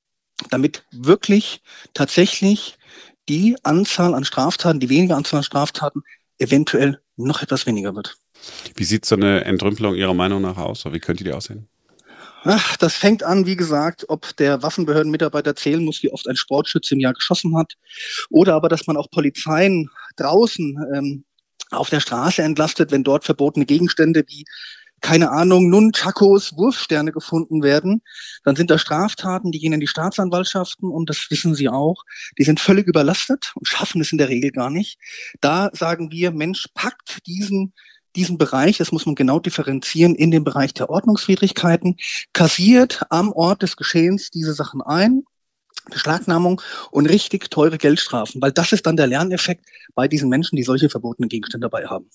damit 0.50 0.84
wirklich 0.90 1.62
tatsächlich 1.94 2.78
die 3.28 3.56
Anzahl 3.62 4.14
an 4.14 4.24
Straftaten, 4.24 4.80
die 4.80 4.88
weniger 4.88 5.16
Anzahl 5.16 5.38
an 5.38 5.44
Straftaten 5.44 6.02
eventuell 6.38 7.00
noch 7.16 7.42
etwas 7.42 7.66
weniger 7.66 7.94
wird. 7.94 8.16
Wie 8.74 8.84
sieht 8.84 9.04
so 9.04 9.14
eine 9.14 9.44
Entrümpelung 9.44 9.94
Ihrer 9.94 10.14
Meinung 10.14 10.40
nach 10.42 10.56
aus? 10.56 10.86
Oder 10.86 10.94
wie 10.94 11.00
könnte 11.00 11.24
die 11.24 11.32
aussehen? 11.32 11.68
Ach, 12.42 12.76
das 12.76 12.94
fängt 12.94 13.22
an, 13.22 13.44
wie 13.44 13.56
gesagt, 13.56 14.06
ob 14.08 14.34
der 14.36 14.62
Waffenbehördenmitarbeiter 14.62 15.54
zählen 15.56 15.84
muss, 15.84 16.02
wie 16.02 16.10
oft 16.10 16.26
ein 16.26 16.36
Sportschütze 16.36 16.94
im 16.94 17.00
Jahr 17.00 17.12
geschossen 17.12 17.56
hat. 17.56 17.74
Oder 18.30 18.54
aber, 18.54 18.68
dass 18.68 18.86
man 18.86 18.96
auch 18.96 19.10
Polizeien 19.10 19.90
draußen 20.16 20.78
ähm, 20.94 21.24
auf 21.70 21.90
der 21.90 22.00
Straße 22.00 22.42
entlastet, 22.42 22.92
wenn 22.92 23.04
dort 23.04 23.24
verbotene 23.24 23.66
Gegenstände 23.66 24.24
wie 24.26 24.44
keine 25.00 25.30
Ahnung, 25.30 25.70
Nunchakos, 25.70 26.56
Wurfsterne 26.56 27.10
gefunden 27.10 27.62
werden, 27.62 28.02
dann 28.44 28.54
sind 28.56 28.70
da 28.70 28.78
Straftaten, 28.78 29.50
die 29.50 29.58
gehen 29.58 29.72
in 29.72 29.80
die 29.80 29.86
Staatsanwaltschaften 29.86 30.90
und 30.90 31.08
das 31.08 31.26
wissen 31.30 31.54
sie 31.54 31.68
auch. 31.68 32.04
Die 32.38 32.44
sind 32.44 32.60
völlig 32.60 32.86
überlastet 32.86 33.52
und 33.54 33.66
schaffen 33.66 34.00
es 34.02 34.12
in 34.12 34.18
der 34.18 34.28
Regel 34.28 34.50
gar 34.50 34.68
nicht. 34.68 34.98
Da 35.40 35.70
sagen 35.72 36.10
wir, 36.10 36.32
Mensch, 36.32 36.66
packt 36.74 37.26
diesen 37.26 37.72
diesen 38.16 38.38
Bereich, 38.38 38.78
das 38.78 38.92
muss 38.92 39.06
man 39.06 39.14
genau 39.14 39.38
differenzieren, 39.38 40.14
in 40.14 40.30
den 40.30 40.44
Bereich 40.44 40.74
der 40.74 40.90
Ordnungswidrigkeiten, 40.90 41.96
kassiert 42.32 43.02
am 43.10 43.32
Ort 43.32 43.62
des 43.62 43.76
Geschehens 43.76 44.30
diese 44.30 44.54
Sachen 44.54 44.82
ein, 44.82 45.24
Beschlagnahmung 45.90 46.60
und 46.90 47.06
richtig 47.06 47.50
teure 47.50 47.78
Geldstrafen, 47.78 48.40
weil 48.42 48.52
das 48.52 48.72
ist 48.72 48.86
dann 48.86 48.96
der 48.96 49.06
Lerneffekt 49.06 49.66
bei 49.94 50.08
diesen 50.08 50.28
Menschen, 50.28 50.56
die 50.56 50.62
solche 50.62 50.90
verbotenen 50.90 51.28
Gegenstände 51.28 51.68
dabei 51.68 51.86
haben. 51.86 52.10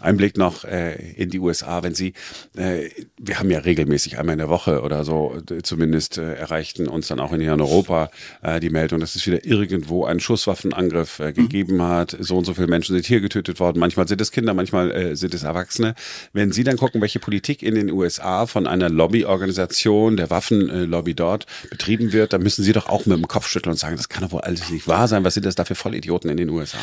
Ein 0.00 0.16
Blick 0.16 0.36
noch 0.36 0.64
äh, 0.64 0.94
in 1.12 1.30
die 1.30 1.38
USA, 1.38 1.82
wenn 1.82 1.94
Sie, 1.94 2.14
äh, 2.56 2.88
wir 3.18 3.38
haben 3.38 3.50
ja 3.50 3.60
regelmäßig 3.60 4.18
einmal 4.18 4.34
in 4.34 4.38
der 4.38 4.48
Woche 4.48 4.82
oder 4.82 5.04
so, 5.04 5.40
zumindest 5.62 6.18
äh, 6.18 6.34
erreichten 6.34 6.88
uns 6.88 7.08
dann 7.08 7.20
auch 7.20 7.32
in, 7.32 7.40
hier 7.40 7.52
in 7.52 7.60
Europa 7.60 8.10
äh, 8.42 8.60
die 8.60 8.70
Meldung, 8.70 9.00
dass 9.00 9.14
es 9.14 9.26
wieder 9.26 9.44
irgendwo 9.44 10.04
einen 10.04 10.20
Schusswaffenangriff 10.20 11.20
äh, 11.20 11.32
gegeben 11.32 11.82
hat. 11.82 12.16
So 12.18 12.38
und 12.38 12.44
so 12.44 12.54
viele 12.54 12.66
Menschen 12.66 12.94
sind 12.94 13.06
hier 13.06 13.20
getötet 13.20 13.60
worden. 13.60 13.78
Manchmal 13.78 14.08
sind 14.08 14.20
es 14.20 14.32
Kinder, 14.32 14.54
manchmal 14.54 14.90
äh, 14.90 15.16
sind 15.16 15.34
es 15.34 15.42
Erwachsene. 15.42 15.94
Wenn 16.32 16.52
Sie 16.52 16.64
dann 16.64 16.76
gucken, 16.76 17.00
welche 17.00 17.20
Politik 17.20 17.62
in 17.62 17.74
den 17.74 17.90
USA 17.90 18.46
von 18.46 18.66
einer 18.66 18.88
Lobbyorganisation, 18.88 20.16
der 20.16 20.30
Waffenlobby 20.30 21.14
dort 21.14 21.46
betrieben 21.70 22.12
wird, 22.12 22.32
dann 22.32 22.42
müssen 22.42 22.64
Sie 22.64 22.72
doch 22.72 22.88
auch 22.88 23.06
mit 23.06 23.16
dem 23.16 23.28
Kopf 23.28 23.48
schütteln 23.48 23.72
und 23.72 23.78
sagen, 23.78 23.96
das 23.96 24.08
kann 24.08 24.22
doch 24.22 24.32
wohl 24.32 24.40
alles 24.40 24.70
nicht 24.70 24.88
wahr 24.88 25.08
sein. 25.08 25.24
Was 25.24 25.34
sind 25.34 25.46
das 25.46 25.54
da 25.54 25.64
für 25.64 25.74
Vollidioten 25.74 26.30
in 26.30 26.36
den 26.36 26.50
USA? 26.50 26.78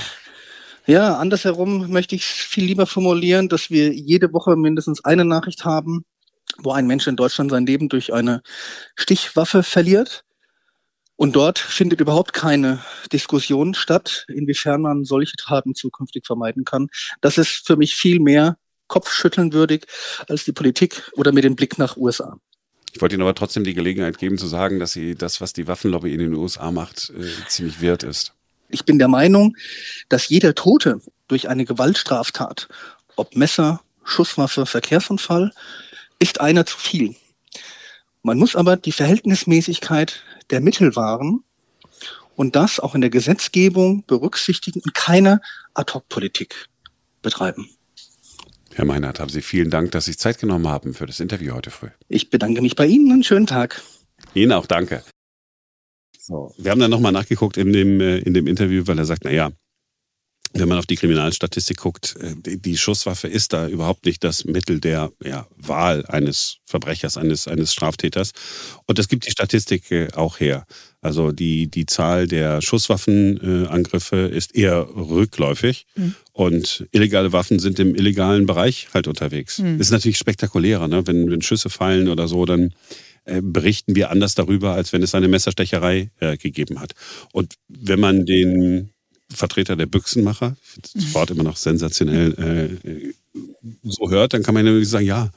Ja, 0.87 1.17
andersherum 1.17 1.89
möchte 1.89 2.15
ich 2.15 2.25
viel 2.25 2.65
lieber 2.65 2.85
formulieren, 2.85 3.49
dass 3.49 3.71
wir 3.71 3.91
jede 3.93 4.31
Woche 4.33 4.55
mindestens 4.55 5.03
eine 5.03 5.25
Nachricht 5.25 5.65
haben, 5.65 6.05
wo 6.59 6.71
ein 6.73 6.85
Mensch 6.85 7.07
in 7.07 7.15
Deutschland 7.15 7.49
sein 7.49 7.65
Leben 7.65 7.89
durch 7.89 8.13
eine 8.13 8.43
Stichwaffe 8.95 9.63
verliert. 9.63 10.23
Und 11.15 11.35
dort 11.35 11.57
findet 11.57 12.01
überhaupt 12.01 12.33
keine 12.33 12.83
Diskussion 13.11 13.73
statt, 13.73 14.25
inwiefern 14.27 14.81
man 14.81 15.05
solche 15.05 15.37
Taten 15.37 15.73
zukünftig 15.73 16.25
vermeiden 16.25 16.65
kann. 16.65 16.87
Das 17.21 17.37
ist 17.37 17.65
für 17.65 17.77
mich 17.77 17.95
viel 17.95 18.19
mehr 18.19 18.57
kopfschüttelnwürdig 18.87 19.85
als 20.27 20.43
die 20.43 20.51
Politik 20.51 21.11
oder 21.15 21.31
mit 21.31 21.45
dem 21.45 21.55
Blick 21.55 21.79
nach 21.79 21.97
USA. 21.97 22.37
Ich 22.93 23.01
wollte 23.01 23.15
Ihnen 23.15 23.23
aber 23.23 23.33
trotzdem 23.33 23.63
die 23.63 23.73
Gelegenheit 23.73 24.19
geben 24.19 24.37
zu 24.37 24.45
sagen, 24.47 24.79
dass 24.79 24.91
Sie 24.91 25.15
das, 25.15 25.41
was 25.41 25.53
die 25.53 25.67
Waffenlobby 25.67 26.13
in 26.13 26.19
den 26.19 26.33
USA 26.33 26.71
macht, 26.71 27.09
äh, 27.09 27.47
ziemlich 27.47 27.81
wert 27.81 28.03
ist. 28.03 28.33
Ich 28.69 28.85
bin 28.85 28.99
der 28.99 29.07
Meinung, 29.07 29.55
dass 30.09 30.29
jeder 30.29 30.55
Tote 30.55 30.99
durch 31.27 31.49
eine 31.49 31.65
Gewaltstraftat, 31.65 32.67
ob 33.15 33.35
Messer, 33.35 33.81
Schusswaffe, 34.03 34.65
Verkehrsunfall, 34.65 35.51
ist 36.19 36.41
einer 36.41 36.65
zu 36.65 36.77
viel. 36.77 37.15
Man 38.23 38.37
muss 38.37 38.55
aber 38.55 38.77
die 38.77 38.91
Verhältnismäßigkeit 38.91 40.23
der 40.49 40.61
Mittel 40.61 40.95
wahren 40.95 41.43
und 42.35 42.55
das 42.55 42.79
auch 42.79 42.95
in 42.95 43.01
der 43.01 43.09
Gesetzgebung 43.09 44.03
berücksichtigen 44.05 44.81
und 44.83 44.93
keine 44.93 45.41
Ad-hoc-Politik 45.73 46.67
betreiben. 47.21 47.69
Herr 48.73 48.85
Meinert, 48.85 49.19
haben 49.19 49.29
Sie 49.29 49.41
vielen 49.41 49.69
Dank, 49.69 49.91
dass 49.91 50.05
Sie 50.05 50.11
sich 50.11 50.19
Zeit 50.19 50.39
genommen 50.39 50.67
haben 50.67 50.93
für 50.93 51.05
das 51.05 51.19
Interview 51.19 51.53
heute 51.53 51.71
früh. 51.71 51.89
Ich 52.09 52.29
bedanke 52.29 52.61
mich 52.61 52.75
bei 52.75 52.85
Ihnen. 52.85 53.11
Einen 53.11 53.23
schönen 53.23 53.47
Tag. 53.47 53.81
Ihnen 54.33 54.51
auch 54.51 54.65
danke. 54.65 55.03
So. 56.25 56.51
Wir 56.57 56.71
haben 56.71 56.79
dann 56.79 56.89
nochmal 56.89 57.11
nachgeguckt 57.11 57.57
in 57.57 57.71
dem, 57.71 58.01
äh, 58.01 58.17
in 58.17 58.33
dem 58.33 58.47
Interview, 58.47 58.83
weil 58.87 58.97
er 58.97 59.05
sagt, 59.05 59.25
naja, 59.25 59.51
wenn 60.53 60.69
man 60.69 60.79
auf 60.79 60.85
die 60.85 60.95
Kriminalstatistik 60.95 61.77
guckt, 61.77 62.15
äh, 62.19 62.57
die 62.57 62.77
Schusswaffe 62.77 63.27
ist 63.27 63.53
da 63.53 63.67
überhaupt 63.67 64.05
nicht 64.05 64.23
das 64.23 64.45
Mittel 64.45 64.79
der 64.79 65.11
ja, 65.23 65.47
Wahl 65.55 66.03
eines 66.07 66.57
Verbrechers, 66.65 67.17
eines, 67.17 67.47
eines 67.47 67.73
Straftäters. 67.73 68.31
Und 68.87 68.97
das 68.97 69.07
gibt 69.07 69.27
die 69.27 69.31
Statistik 69.31 69.91
äh, 69.91 70.07
auch 70.15 70.39
her. 70.39 70.65
Also 71.01 71.31
die, 71.31 71.67
die 71.67 71.85
Zahl 71.85 72.27
der 72.27 72.61
Schusswaffenangriffe 72.61 74.15
ist 74.15 74.55
eher 74.55 74.87
rückläufig 74.95 75.85
mhm. 75.95 76.15
und 76.31 76.87
illegale 76.91 77.31
Waffen 77.33 77.59
sind 77.59 77.79
im 77.79 77.93
illegalen 77.93 78.47
Bereich 78.47 78.87
halt 78.95 79.07
unterwegs. 79.07 79.59
Mhm. 79.59 79.77
Das 79.77 79.87
ist 79.87 79.91
natürlich 79.91 80.17
spektakulärer, 80.17 80.87
ne? 80.87 81.05
wenn, 81.05 81.29
wenn 81.29 81.43
Schüsse 81.43 81.69
fallen 81.69 82.07
oder 82.07 82.27
so, 82.27 82.45
dann 82.45 82.73
berichten 83.41 83.95
wir 83.95 84.11
anders 84.11 84.35
darüber, 84.35 84.73
als 84.73 84.93
wenn 84.93 85.03
es 85.03 85.15
eine 85.15 85.27
Messerstecherei 85.27 86.11
äh, 86.19 86.37
gegeben 86.37 86.79
hat. 86.79 86.93
Und 87.31 87.55
wenn 87.67 87.99
man 87.99 88.25
den 88.25 88.91
Vertreter 89.33 89.75
der 89.75 89.87
Büchsenmacher, 89.87 90.55
das 90.81 91.13
Wort 91.13 91.31
immer 91.31 91.43
noch 91.43 91.57
sensationell, 91.57 92.79
äh, 92.83 93.13
so 93.83 94.09
hört, 94.09 94.33
dann 94.33 94.43
kann 94.43 94.53
man 94.53 94.65
nämlich 94.65 94.87
sagen, 94.87 95.05
ja, 95.05 95.31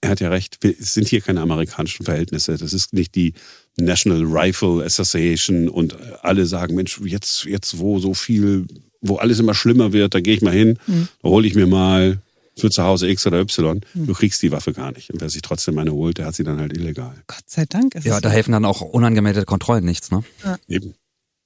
er 0.00 0.10
hat 0.10 0.20
ja 0.20 0.28
recht, 0.28 0.64
es 0.64 0.94
sind 0.94 1.08
hier 1.08 1.20
keine 1.20 1.40
amerikanischen 1.40 2.04
Verhältnisse. 2.04 2.56
Das 2.56 2.72
ist 2.72 2.92
nicht 2.92 3.14
die 3.14 3.34
National 3.76 4.24
Rifle 4.24 4.84
Association 4.84 5.68
und 5.68 5.96
alle 6.22 6.46
sagen, 6.46 6.74
Mensch, 6.74 7.00
jetzt, 7.04 7.44
jetzt 7.44 7.78
wo 7.78 7.98
so 7.98 8.14
viel, 8.14 8.66
wo 9.00 9.16
alles 9.16 9.40
immer 9.40 9.54
schlimmer 9.54 9.92
wird, 9.92 10.14
da 10.14 10.20
gehe 10.20 10.34
ich 10.34 10.42
mal 10.42 10.52
hin, 10.52 10.78
mhm. 10.86 11.08
da 11.22 11.28
hole 11.28 11.46
ich 11.46 11.54
mir 11.54 11.66
mal 11.66 12.20
für 12.60 12.70
zu 12.70 12.82
Hause 12.82 13.08
X 13.08 13.26
oder 13.26 13.40
Y. 13.40 13.80
Hm. 13.92 14.06
Du 14.06 14.14
kriegst 14.14 14.42
die 14.42 14.52
Waffe 14.52 14.72
gar 14.72 14.92
nicht. 14.92 15.10
Und 15.10 15.20
wer 15.20 15.30
sich 15.30 15.42
trotzdem 15.42 15.78
eine 15.78 15.92
holt, 15.92 16.18
der 16.18 16.26
hat 16.26 16.34
sie 16.34 16.44
dann 16.44 16.60
halt 16.60 16.76
illegal. 16.76 17.14
Gott 17.26 17.44
sei 17.46 17.64
Dank. 17.66 17.94
Ist 17.94 18.06
ja, 18.06 18.20
da 18.20 18.30
helfen 18.30 18.52
dann 18.52 18.64
auch 18.64 18.80
unangemeldete 18.80 19.46
Kontrollen 19.46 19.84
nichts, 19.84 20.10
ne? 20.10 20.24
Ja. 20.44 20.56
Eben. 20.68 20.94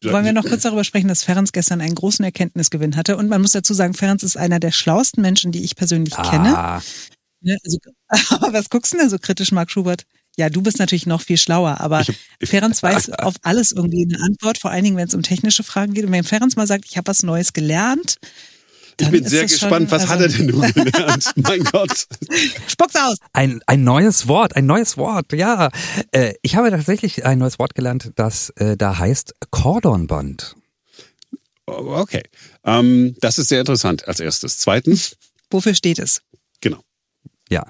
Wollen 0.05 0.25
wir 0.25 0.33
noch 0.33 0.45
kurz 0.45 0.63
darüber 0.63 0.85
sprechen, 0.85 1.09
dass 1.09 1.23
Ferenc 1.23 1.53
gestern 1.53 1.81
einen 1.81 1.95
großen 1.95 2.25
Erkenntnisgewinn 2.25 2.97
hatte. 2.97 3.17
Und 3.17 3.29
man 3.29 3.41
muss 3.41 3.53
dazu 3.53 3.73
sagen, 3.73 3.95
Ferenc 3.95 4.23
ist 4.23 4.37
einer 4.37 4.59
der 4.59 4.73
schlauesten 4.73 5.23
Menschen, 5.23 5.53
die 5.53 5.63
ich 5.63 5.77
persönlich 5.77 6.17
ah. 6.17 6.31
kenne. 6.31 6.83
Ne, 7.41 7.59
also, 7.65 7.79
was 8.53 8.71
guckst 8.71 8.93
du 8.93 8.99
denn 8.99 9.11
so 9.11 9.19
kritisch, 9.19 9.53
Marc 9.53 9.71
Schubert? 9.71 10.05
Ja, 10.37 10.49
du 10.49 10.63
bist 10.63 10.79
natürlich 10.79 11.07
noch 11.07 11.21
viel 11.21 11.37
schlauer, 11.37 11.81
aber 11.81 12.01
ich 12.01 12.09
hab, 12.09 12.17
ich, 12.41 12.49
Ferenc 12.49 12.75
weiß 12.83 13.11
auf 13.11 13.35
alles 13.43 13.73
irgendwie 13.73 14.07
eine 14.09 14.23
Antwort, 14.25 14.59
vor 14.59 14.71
allen 14.71 14.85
Dingen, 14.85 14.97
wenn 14.97 15.09
es 15.09 15.15
um 15.15 15.23
technische 15.23 15.63
Fragen 15.63 15.95
geht. 15.95 16.05
Und 16.05 16.13
wenn 16.13 16.25
Ferenc 16.25 16.57
mal 16.57 16.67
sagt, 16.67 16.87
ich 16.89 16.97
habe 16.97 17.07
was 17.07 17.23
Neues 17.23 17.53
gelernt, 17.53 18.17
ich 19.01 19.11
bin 19.11 19.27
sehr 19.27 19.43
gespannt, 19.43 19.89
schon, 19.89 19.91
was 19.91 20.03
also 20.03 20.15
hat 20.15 20.21
er 20.21 20.29
denn 20.29 20.47
nun 20.47 20.73
gelernt? 20.73 21.33
mein 21.37 21.65
Gott. 21.65 22.07
Spuck's 22.67 22.97
aus. 22.97 23.17
Ein, 23.33 23.61
ein 23.67 23.85
neues 23.85 24.29
Wort, 24.29 24.57
ein 24.57 24.67
neues 24.67 24.97
Wort, 24.97 25.33
ja. 25.33 25.71
Äh, 26.11 26.35
ich 26.43 26.57
habe 26.57 26.71
tatsächlich 26.71 27.25
ein 27.25 27.39
neues 27.39 27.59
Wort 27.59 27.75
gelernt, 27.75 28.13
das 28.17 28.51
äh, 28.57 28.77
da 28.77 28.99
heißt 28.99 29.35
Cordonband. 29.51 30.57
Oh, 31.67 31.97
okay. 31.97 32.23
Ähm, 32.65 33.17
das 33.21 33.39
ist 33.39 33.49
sehr 33.49 33.61
interessant 33.61 34.07
als 34.09 34.21
erstes. 34.21 34.59
Zweitens. 34.59 35.17
Wofür 35.51 35.75
steht 35.75 35.99
es? 35.99 36.23
Genau. 36.61 36.81
Ja. 37.49 37.67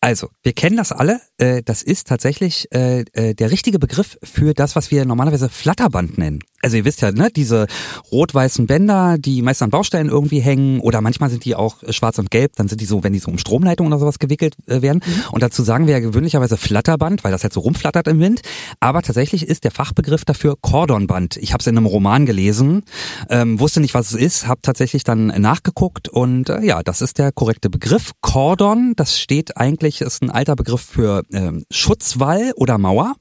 Also, 0.00 0.28
wir 0.42 0.52
kennen 0.52 0.76
das 0.76 0.92
alle. 0.92 1.20
Äh, 1.38 1.62
das 1.62 1.82
ist 1.82 2.06
tatsächlich 2.08 2.68
äh, 2.72 3.04
äh, 3.12 3.34
der 3.34 3.50
richtige 3.50 3.78
Begriff 3.78 4.18
für 4.22 4.54
das, 4.54 4.76
was 4.76 4.90
wir 4.90 5.04
normalerweise 5.04 5.48
Flatterband 5.48 6.18
nennen. 6.18 6.40
Also 6.62 6.78
ihr 6.78 6.84
wisst 6.84 7.00
ja, 7.00 7.12
ne, 7.12 7.28
diese 7.30 7.66
rot-weißen 8.10 8.66
Bänder, 8.66 9.18
die 9.18 9.42
meist 9.42 9.62
an 9.62 9.70
Baustellen 9.70 10.08
irgendwie 10.08 10.40
hängen 10.40 10.80
oder 10.80 11.00
manchmal 11.00 11.30
sind 11.30 11.44
die 11.44 11.54
auch 11.54 11.76
schwarz 11.90 12.18
und 12.18 12.30
gelb, 12.30 12.56
dann 12.56 12.66
sind 12.66 12.80
die 12.80 12.86
so, 12.86 13.04
wenn 13.04 13.12
die 13.12 13.20
so 13.20 13.30
um 13.30 13.38
Stromleitungen 13.38 13.92
oder 13.92 14.00
sowas 14.00 14.18
gewickelt 14.18 14.56
werden. 14.66 15.00
Mhm. 15.06 15.22
Und 15.30 15.42
dazu 15.42 15.62
sagen 15.62 15.86
wir 15.86 15.92
ja 15.92 16.00
gewöhnlicherweise 16.00 16.56
Flatterband, 16.56 17.22
weil 17.22 17.30
das 17.30 17.44
halt 17.44 17.52
so 17.52 17.60
rumflattert 17.60 18.08
im 18.08 18.18
Wind. 18.18 18.40
Aber 18.80 19.02
tatsächlich 19.02 19.46
ist 19.46 19.62
der 19.62 19.70
Fachbegriff 19.70 20.24
dafür 20.24 20.56
Cordonband. 20.60 21.36
Ich 21.36 21.52
habe 21.52 21.60
es 21.60 21.68
in 21.68 21.76
einem 21.76 21.86
Roman 21.86 22.26
gelesen, 22.26 22.82
ähm, 23.30 23.60
wusste 23.60 23.80
nicht, 23.80 23.94
was 23.94 24.12
es 24.12 24.20
ist, 24.20 24.46
habe 24.48 24.60
tatsächlich 24.62 25.04
dann 25.04 25.26
nachgeguckt 25.26 26.08
und 26.08 26.48
äh, 26.48 26.62
ja, 26.62 26.82
das 26.82 27.00
ist 27.00 27.18
der 27.18 27.30
korrekte 27.30 27.70
Begriff. 27.70 28.12
Cordon, 28.22 28.94
das 28.96 29.20
steht 29.20 29.56
eigentlich, 29.56 29.75
ist 29.82 30.22
ein 30.22 30.30
alter 30.30 30.56
Begriff 30.56 30.82
für 30.82 31.22
ähm, 31.32 31.64
Schutzwall 31.70 32.52
oder 32.56 32.78
Mauer. 32.78 33.14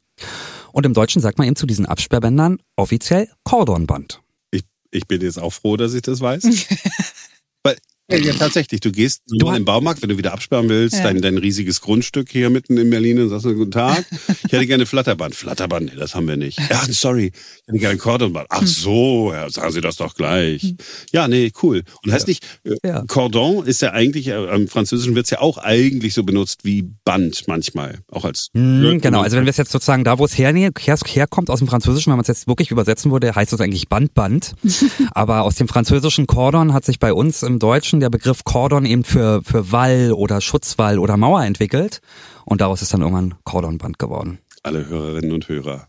Und 0.71 0.85
im 0.85 0.93
Deutschen 0.93 1.21
sagt 1.21 1.38
man 1.38 1.47
eben 1.47 1.55
zu 1.55 1.65
diesen 1.65 1.85
Absperrbändern 1.85 2.59
offiziell 2.75 3.29
Cordonband. 3.43 4.21
Ich, 4.51 4.63
ich 4.91 5.07
bin 5.07 5.21
jetzt 5.21 5.39
auch 5.39 5.53
froh, 5.53 5.77
dass 5.77 5.93
ich 5.93 6.01
das 6.01 6.21
weiß. 6.21 6.43
Weil 7.63 7.77
ja, 8.12 8.33
tatsächlich. 8.33 8.81
Du 8.81 8.91
gehst 8.91 9.24
du 9.27 9.47
in 9.47 9.53
den 9.53 9.65
Baumarkt, 9.65 10.01
wenn 10.01 10.09
du 10.09 10.17
wieder 10.17 10.33
absperren 10.33 10.69
willst, 10.69 10.97
ja. 10.97 11.03
dein, 11.03 11.21
dein 11.21 11.38
riesiges 11.38 11.81
Grundstück 11.81 12.29
hier 12.31 12.50
mitten 12.50 12.77
in 12.77 12.89
Berlin 12.89 13.19
und 13.19 13.29
sagst, 13.29 13.45
guten 13.45 13.71
Tag, 13.71 14.05
ich 14.45 14.51
hätte 14.51 14.67
gerne 14.67 14.85
Flatterband. 14.85 15.33
Flatterband, 15.33 15.88
nee, 15.88 15.97
das 15.97 16.13
haben 16.13 16.27
wir 16.27 16.38
nicht. 16.38 16.59
Ja, 16.69 16.83
sorry, 16.89 17.31
ich 17.33 17.67
hätte 17.67 17.79
gerne 17.79 17.97
Cordonband. 17.97 18.47
Ach 18.50 18.65
so, 18.65 19.31
ja, 19.33 19.50
sagen 19.50 19.71
Sie 19.71 19.81
das 19.81 19.95
doch 19.95 20.15
gleich. 20.15 20.75
Ja, 21.12 21.27
nee, 21.27 21.51
cool. 21.63 21.83
Und 22.03 22.12
heißt 22.12 22.27
nicht, 22.27 22.45
äh, 22.63 22.75
ja. 22.85 23.03
Cordon 23.07 23.65
ist 23.65 23.81
ja 23.81 23.91
eigentlich, 23.91 24.27
äh, 24.27 24.55
im 24.55 24.67
Französischen 24.67 25.15
wird 25.15 25.25
es 25.25 25.31
ja 25.31 25.41
auch 25.41 25.57
eigentlich 25.57 26.13
so 26.13 26.24
benutzt 26.24 26.63
wie 26.63 26.83
Band 27.03 27.47
manchmal, 27.47 28.00
auch 28.12 28.25
als. 28.25 28.50
Mhm, 28.53 29.01
genau, 29.01 29.21
also 29.21 29.38
wenn 29.38 29.45
wir 29.45 29.50
es 29.50 29.57
jetzt 29.57 29.71
sozusagen 29.71 30.03
da, 30.03 30.19
wo 30.19 30.25
es 30.25 30.38
her, 30.38 30.53
her, 30.53 30.71
herkommt 31.05 31.50
aus 31.50 31.59
dem 31.59 31.67
Französischen, 31.67 32.12
wenn 32.12 32.17
man 32.17 32.24
es 32.24 32.27
jetzt 32.27 32.47
wirklich 32.47 32.71
übersetzen 32.71 33.12
würde, 33.12 33.33
heißt 33.33 33.51
es 33.53 33.62
eigentlich 33.62 33.89
Bandband. 33.89 34.53
Aber 35.12 35.43
aus 35.43 35.55
dem 35.55 35.67
französischen 35.67 36.27
Cordon 36.27 36.74
hat 36.74 36.85
sich 36.85 37.00
bei 37.00 37.13
uns 37.13 37.43
im 37.43 37.59
Deutschen 37.59 37.94
Deutschen 37.95 37.99
der 38.01 38.09
Begriff 38.09 38.43
Cordon 38.43 38.85
eben 38.85 39.03
für, 39.03 39.41
für 39.43 39.71
Wall 39.71 40.11
oder 40.11 40.41
Schutzwall 40.41 40.99
oder 40.99 41.15
Mauer 41.15 41.43
entwickelt. 41.43 42.01
Und 42.43 42.59
daraus 42.61 42.81
ist 42.81 42.93
dann 42.93 43.01
irgendwann 43.01 43.35
Cordonband 43.43 43.99
geworden. 43.99 44.39
Alle 44.63 44.87
Hörerinnen 44.87 45.31
und 45.31 45.47
Hörer 45.47 45.87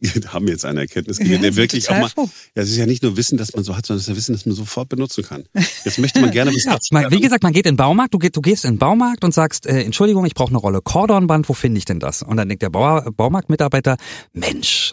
haben 0.28 0.48
jetzt 0.48 0.64
eine 0.64 0.80
Erkenntnis 0.80 1.18
gegeben, 1.18 1.36
ja, 1.36 1.50
der 1.50 1.56
wirklich 1.56 1.90
auch 1.90 1.98
mal. 1.98 2.10
Ja, 2.16 2.62
es 2.62 2.70
ist 2.70 2.76
ja 2.76 2.86
nicht 2.86 3.02
nur 3.02 3.16
Wissen, 3.16 3.36
dass 3.36 3.52
man 3.54 3.64
so 3.64 3.76
hat, 3.76 3.86
sondern 3.86 3.98
es 3.98 4.04
ist 4.04 4.08
ja 4.08 4.16
Wissen, 4.16 4.32
das 4.32 4.46
man 4.46 4.54
sofort 4.54 4.88
benutzen 4.88 5.24
kann. 5.24 5.44
Jetzt 5.84 5.98
möchte 5.98 6.20
man 6.20 6.30
gerne 6.30 6.52
wissen. 6.52 6.70
ja, 6.70 7.10
wie 7.10 7.20
gesagt, 7.20 7.42
man 7.42 7.52
geht 7.52 7.66
in 7.66 7.72
den 7.72 7.76
Baumarkt, 7.76 8.14
du, 8.14 8.18
gehst, 8.18 8.36
du 8.36 8.40
gehst 8.40 8.64
in 8.64 8.74
den 8.74 8.78
Baumarkt 8.78 9.24
und 9.24 9.34
sagst, 9.34 9.66
äh, 9.66 9.82
Entschuldigung, 9.82 10.24
ich 10.24 10.34
brauche 10.34 10.50
eine 10.50 10.58
Rolle 10.58 10.80
Cordonband, 10.82 11.48
wo 11.48 11.52
finde 11.52 11.78
ich 11.78 11.84
denn 11.84 11.98
das? 11.98 12.22
Und 12.22 12.36
dann 12.36 12.48
denkt 12.48 12.62
der 12.62 12.70
Bauer, 12.70 13.10
Baumarktmitarbeiter, 13.12 13.96
Mensch, 14.32 14.92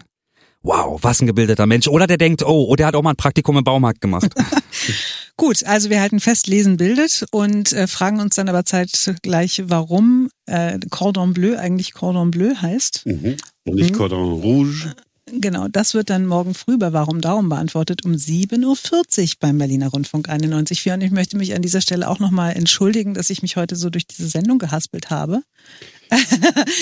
wow, 0.62 1.00
was 1.02 1.22
ein 1.22 1.28
gebildeter 1.28 1.66
Mensch. 1.66 1.88
Oder 1.88 2.08
der 2.08 2.18
denkt, 2.18 2.44
oh, 2.44 2.68
oh 2.70 2.76
der 2.76 2.88
hat 2.88 2.96
auch 2.96 3.02
mal 3.04 3.12
ein 3.12 3.16
Praktikum 3.16 3.58
im 3.58 3.64
Baumarkt 3.64 4.02
gemacht. 4.02 4.34
Gut, 5.40 5.64
also 5.64 5.90
wir 5.90 6.02
halten 6.02 6.20
fest, 6.20 6.48
Lesen 6.48 6.76
bildet 6.76 7.26
und 7.32 7.72
äh, 7.72 7.88
fragen 7.88 8.20
uns 8.20 8.36
dann 8.36 8.50
aber 8.50 8.66
zeitgleich, 8.66 9.64
warum 9.68 10.30
äh, 10.48 10.78
Cordon 10.90 11.34
Bleu 11.34 11.58
eigentlich 11.58 11.94
Cordon 11.94 12.30
Bleu 12.30 12.56
heißt. 12.56 13.06
Mhm. 13.06 13.38
Und 13.64 13.76
nicht 13.76 13.94
mhm. 13.94 13.98
Cordon 13.98 14.42
Rouge. 14.42 14.94
Genau, 15.32 15.70
das 15.70 15.94
wird 15.94 16.10
dann 16.10 16.26
morgen 16.26 16.54
früh 16.54 16.78
bei 16.78 16.92
Warum 16.92 17.22
Darum 17.22 17.48
beantwortet 17.48 18.04
um 18.04 18.12
7.40 18.14 18.66
Uhr 18.66 19.32
beim 19.40 19.58
Berliner 19.58 19.88
Rundfunk 19.88 20.28
91.4. 20.28 20.96
Und 20.96 21.02
ich 21.02 21.12
möchte 21.12 21.38
mich 21.38 21.56
an 21.56 21.62
dieser 21.62 21.80
Stelle 21.80 22.10
auch 22.10 22.20
nochmal 22.20 22.58
entschuldigen, 22.58 23.14
dass 23.14 23.30
ich 23.30 23.42
mich 23.42 23.56
heute 23.56 23.78
so 23.78 23.90
durch 23.90 24.08
diese 24.08 24.28
Sendung 24.28 24.60
gehaspelt 24.60 25.10
habe. 25.10 25.42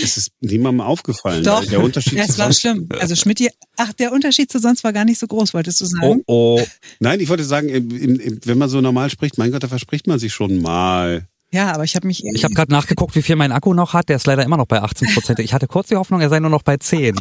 Es 0.03 0.17
ist 0.17 0.31
niemandem 0.41 0.81
aufgefallen. 0.81 1.43
Doch, 1.43 1.65
der 1.65 1.83
Unterschied 1.83 2.13
ja, 2.13 2.23
es 2.23 2.37
war 2.37 2.51
schlimm. 2.53 2.87
Also 2.99 3.15
Schmidt, 3.15 3.49
ach, 3.75 3.93
der 3.93 4.11
Unterschied 4.11 4.51
zu 4.51 4.59
sonst 4.59 4.83
war 4.83 4.93
gar 4.93 5.05
nicht 5.05 5.19
so 5.19 5.27
groß, 5.27 5.53
wolltest 5.53 5.81
du 5.81 5.85
sagen? 5.85 6.23
Oh, 6.27 6.59
oh. 6.59 6.65
Nein, 6.99 7.19
ich 7.19 7.29
wollte 7.29 7.43
sagen, 7.43 7.69
wenn 7.71 8.57
man 8.57 8.69
so 8.69 8.81
normal 8.81 9.09
spricht, 9.09 9.37
mein 9.37 9.51
Gott, 9.51 9.63
da 9.63 9.67
verspricht 9.67 10.07
man 10.07 10.19
sich 10.19 10.33
schon 10.33 10.61
mal. 10.61 11.27
Ja, 11.51 11.71
aber 11.71 11.85
ich 11.85 11.95
habe 11.95 12.05
mich. 12.07 12.23
Ich 12.25 12.43
habe 12.43 12.53
gerade 12.53 12.71
nachgeguckt, 12.71 13.15
wie 13.15 13.21
viel 13.21 13.37
mein 13.37 13.53
Akku 13.53 13.73
noch 13.73 13.93
hat. 13.93 14.09
Der 14.09 14.17
ist 14.17 14.27
leider 14.27 14.43
immer 14.43 14.57
noch 14.57 14.65
bei 14.65 14.81
18 14.81 15.13
Prozent. 15.13 15.39
Ich 15.39 15.53
hatte 15.53 15.67
kurz 15.67 15.87
die 15.87 15.95
Hoffnung, 15.95 16.19
er 16.19 16.29
sei 16.29 16.39
nur 16.39 16.49
noch 16.49 16.63
bei 16.63 16.77
10. 16.77 17.15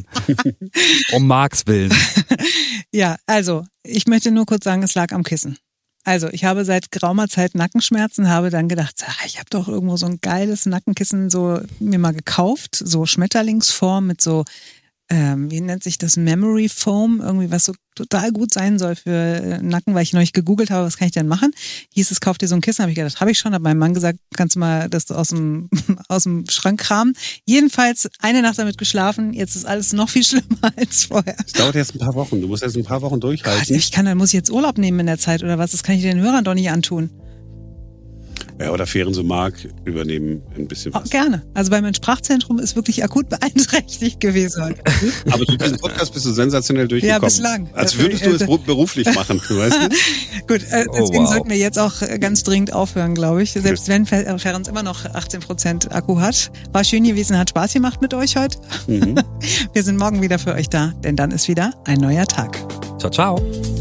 um 1.13 1.27
Marks 1.27 1.67
Willen. 1.67 1.95
ja, 2.93 3.17
also 3.27 3.65
ich 3.85 4.07
möchte 4.07 4.33
nur 4.33 4.47
kurz 4.47 4.65
sagen, 4.65 4.83
es 4.83 4.95
lag 4.95 5.13
am 5.13 5.23
Kissen. 5.23 5.59
Also 6.07 6.29
ich 6.29 6.45
habe 6.45 6.65
seit 6.65 6.93
geraumer 6.93 7.27
Zeit 7.27 7.57
Nackenschmerzen, 7.57 8.31
habe 8.31 8.51
dann 8.51 8.69
gedacht, 8.69 9.05
ich 9.27 9.39
habe 9.39 9.51
doch 9.51 9.67
irgendwo 9.67 9.97
so 9.97 10.07
ein 10.07 10.21
geiles 10.21 10.65
Nackenkissen 10.65 11.31
so 11.31 11.61
mir 11.81 11.99
mal 11.99 12.13
gekauft, 12.13 12.77
so 12.77 13.07
Schmetterlingsform 13.07 14.07
mit 14.07 14.21
so 14.21 14.45
ähm, 15.09 15.51
wie 15.51 15.61
nennt 15.61 15.85
sich 15.85 15.99
das, 15.99 16.17
Memory 16.17 16.69
Foam, 16.69 17.21
irgendwie 17.21 17.51
was 17.51 17.65
so 17.65 17.73
total 17.95 18.33
gut 18.33 18.53
sein 18.53 18.79
soll 18.79 18.97
für 18.97 19.11
äh, 19.11 19.63
Nacken, 19.63 19.95
weil 19.95 20.03
ich 20.03 20.13
neulich 20.13 20.33
gegoogelt 20.33 20.71
habe, 20.71 20.85
was 20.85 20.97
kann 20.97 21.07
ich 21.07 21.15
denn 21.15 21.29
machen? 21.29 21.53
Hieß 21.95 22.11
es, 22.11 22.21
kauf 22.21 22.39
dir 22.39 22.49
so 22.49 22.55
ein 22.55 22.61
Kissen, 22.61 22.83
habe 22.83 22.91
ich 22.91 22.97
gedacht, 22.97 23.21
habe 23.21 23.31
ich 23.31 23.39
schon, 23.39 23.55
habe 23.55 23.63
meinem 23.63 23.79
Mann 23.79 23.95
gesagt, 23.95 24.19
kannst 24.35 24.57
du 24.57 24.61
mal 24.61 24.89
das 24.91 25.11
aus 25.11 25.29
dem, 25.29 25.71
aus 26.09 26.25
dem 26.25 26.45
Schrank 26.51 26.81
kramen. 26.81 27.15
Jedenfalls 27.45 28.09
eine 28.21 28.43
Nacht 28.43 28.59
damit 28.59 28.79
geschlafen, 28.79 29.33
jetzt 29.33 29.55
ist 29.57 29.65
alles 29.65 29.93
noch 29.93 30.11
viel 30.11 30.25
schlimmer 30.25 30.73
als 30.77 31.05
vorher. 31.05 31.37
Es 31.45 31.53
dauert 31.53 31.77
jetzt 31.77 31.95
ein 31.95 31.99
paar 31.99 32.15
Wochen, 32.15 32.41
du 32.41 32.49
musst 32.49 32.63
jetzt 32.63 32.77
ein 32.77 32.85
paar 32.85 33.03
Wochen 33.03 33.21
durchhalten. 33.21 33.65
Gott, 33.67 33.71
ich 33.71 33.93
kann, 33.93 34.07
dann 34.07 34.19
muss 34.19 34.29
ich 34.29 34.35
jetzt 34.35 34.51
Urlaub 34.51 34.77
nehmen 34.77 35.01
in 35.01 35.07
der 35.07 35.19
Zeit 35.19 35.43
oder 35.43 35.59
was, 35.59 35.71
das 35.71 35.83
kann 35.83 35.95
ich 35.95 36.03
den 36.03 36.21
Hörern 36.21 36.45
doch 36.45 36.55
nicht 36.55 36.71
antun. 36.71 37.11
Ja, 38.61 38.71
oder 38.71 38.87
Fähren 38.87 39.13
so 39.13 39.23
mag, 39.23 39.55
übernehmen 39.85 40.43
ein 40.57 40.67
bisschen 40.67 40.95
was. 40.95 41.05
Oh, 41.05 41.09
gerne. 41.11 41.43
Also 41.53 41.71
beim 41.71 41.93
Sprachzentrum 41.93 42.59
ist 42.59 42.75
wirklich 42.75 43.05
akut 43.05 43.29
beeinträchtigt 43.31 44.21
gewesen. 44.21 44.75
Aber 45.31 45.45
durch 45.45 45.59
diesen 45.59 45.79
Podcast 45.79 46.15
bist 46.15 46.25
du 46.25 46.33
sensationell 46.33 46.89
durchgekommen. 46.89 47.23
Ja, 47.23 47.27
bislang. 47.27 47.69
Als 47.75 47.99
würdest 47.99 48.25
du 48.25 48.31
es 48.31 48.47
beruflich 48.67 49.13
machen, 49.15 49.41
weißt 49.49 49.77
du? 49.77 49.89
Gut, 50.47 50.63
äh, 50.71 50.87
oh, 50.89 50.93
deswegen 50.99 51.25
wow. 51.25 51.31
sollten 51.31 51.51
wir 51.51 51.59
jetzt 51.59 51.79
auch 51.79 52.01
äh, 52.03 52.19
ganz 52.19 52.45
dringend 52.45 52.73
aufhören, 52.73 53.15
glaube 53.15 53.43
ich. 53.43 53.53
Selbst 53.53 53.89
wenn 53.89 54.07
äh, 54.07 54.39
Ferenc 54.39 54.69
immer 54.69 54.83
noch 54.83 55.05
18 55.05 55.41
Prozent 55.41 55.93
Akku 55.95 56.21
hat. 56.21 56.51
War 56.73 56.85
schön 56.85 57.05
gewesen, 57.05 57.37
hat 57.39 57.51
Spaß 57.51 57.75
gemacht 57.75 58.01
mit 58.01 58.15
euch 58.15 58.37
heute. 58.37 58.59
Mhm. 58.87 59.17
Wir 59.73 59.83
sind 59.83 59.99
morgen 59.99 60.23
wieder 60.23 60.39
für 60.39 60.55
euch 60.55 60.69
da, 60.69 60.95
denn 61.05 61.17
dann 61.17 61.31
ist 61.31 61.49
wieder 61.49 61.73
ein 61.85 61.99
neuer 62.01 62.27
Tag. 62.27 62.59
Ciao, 62.99 63.11
ciao. 63.11 63.76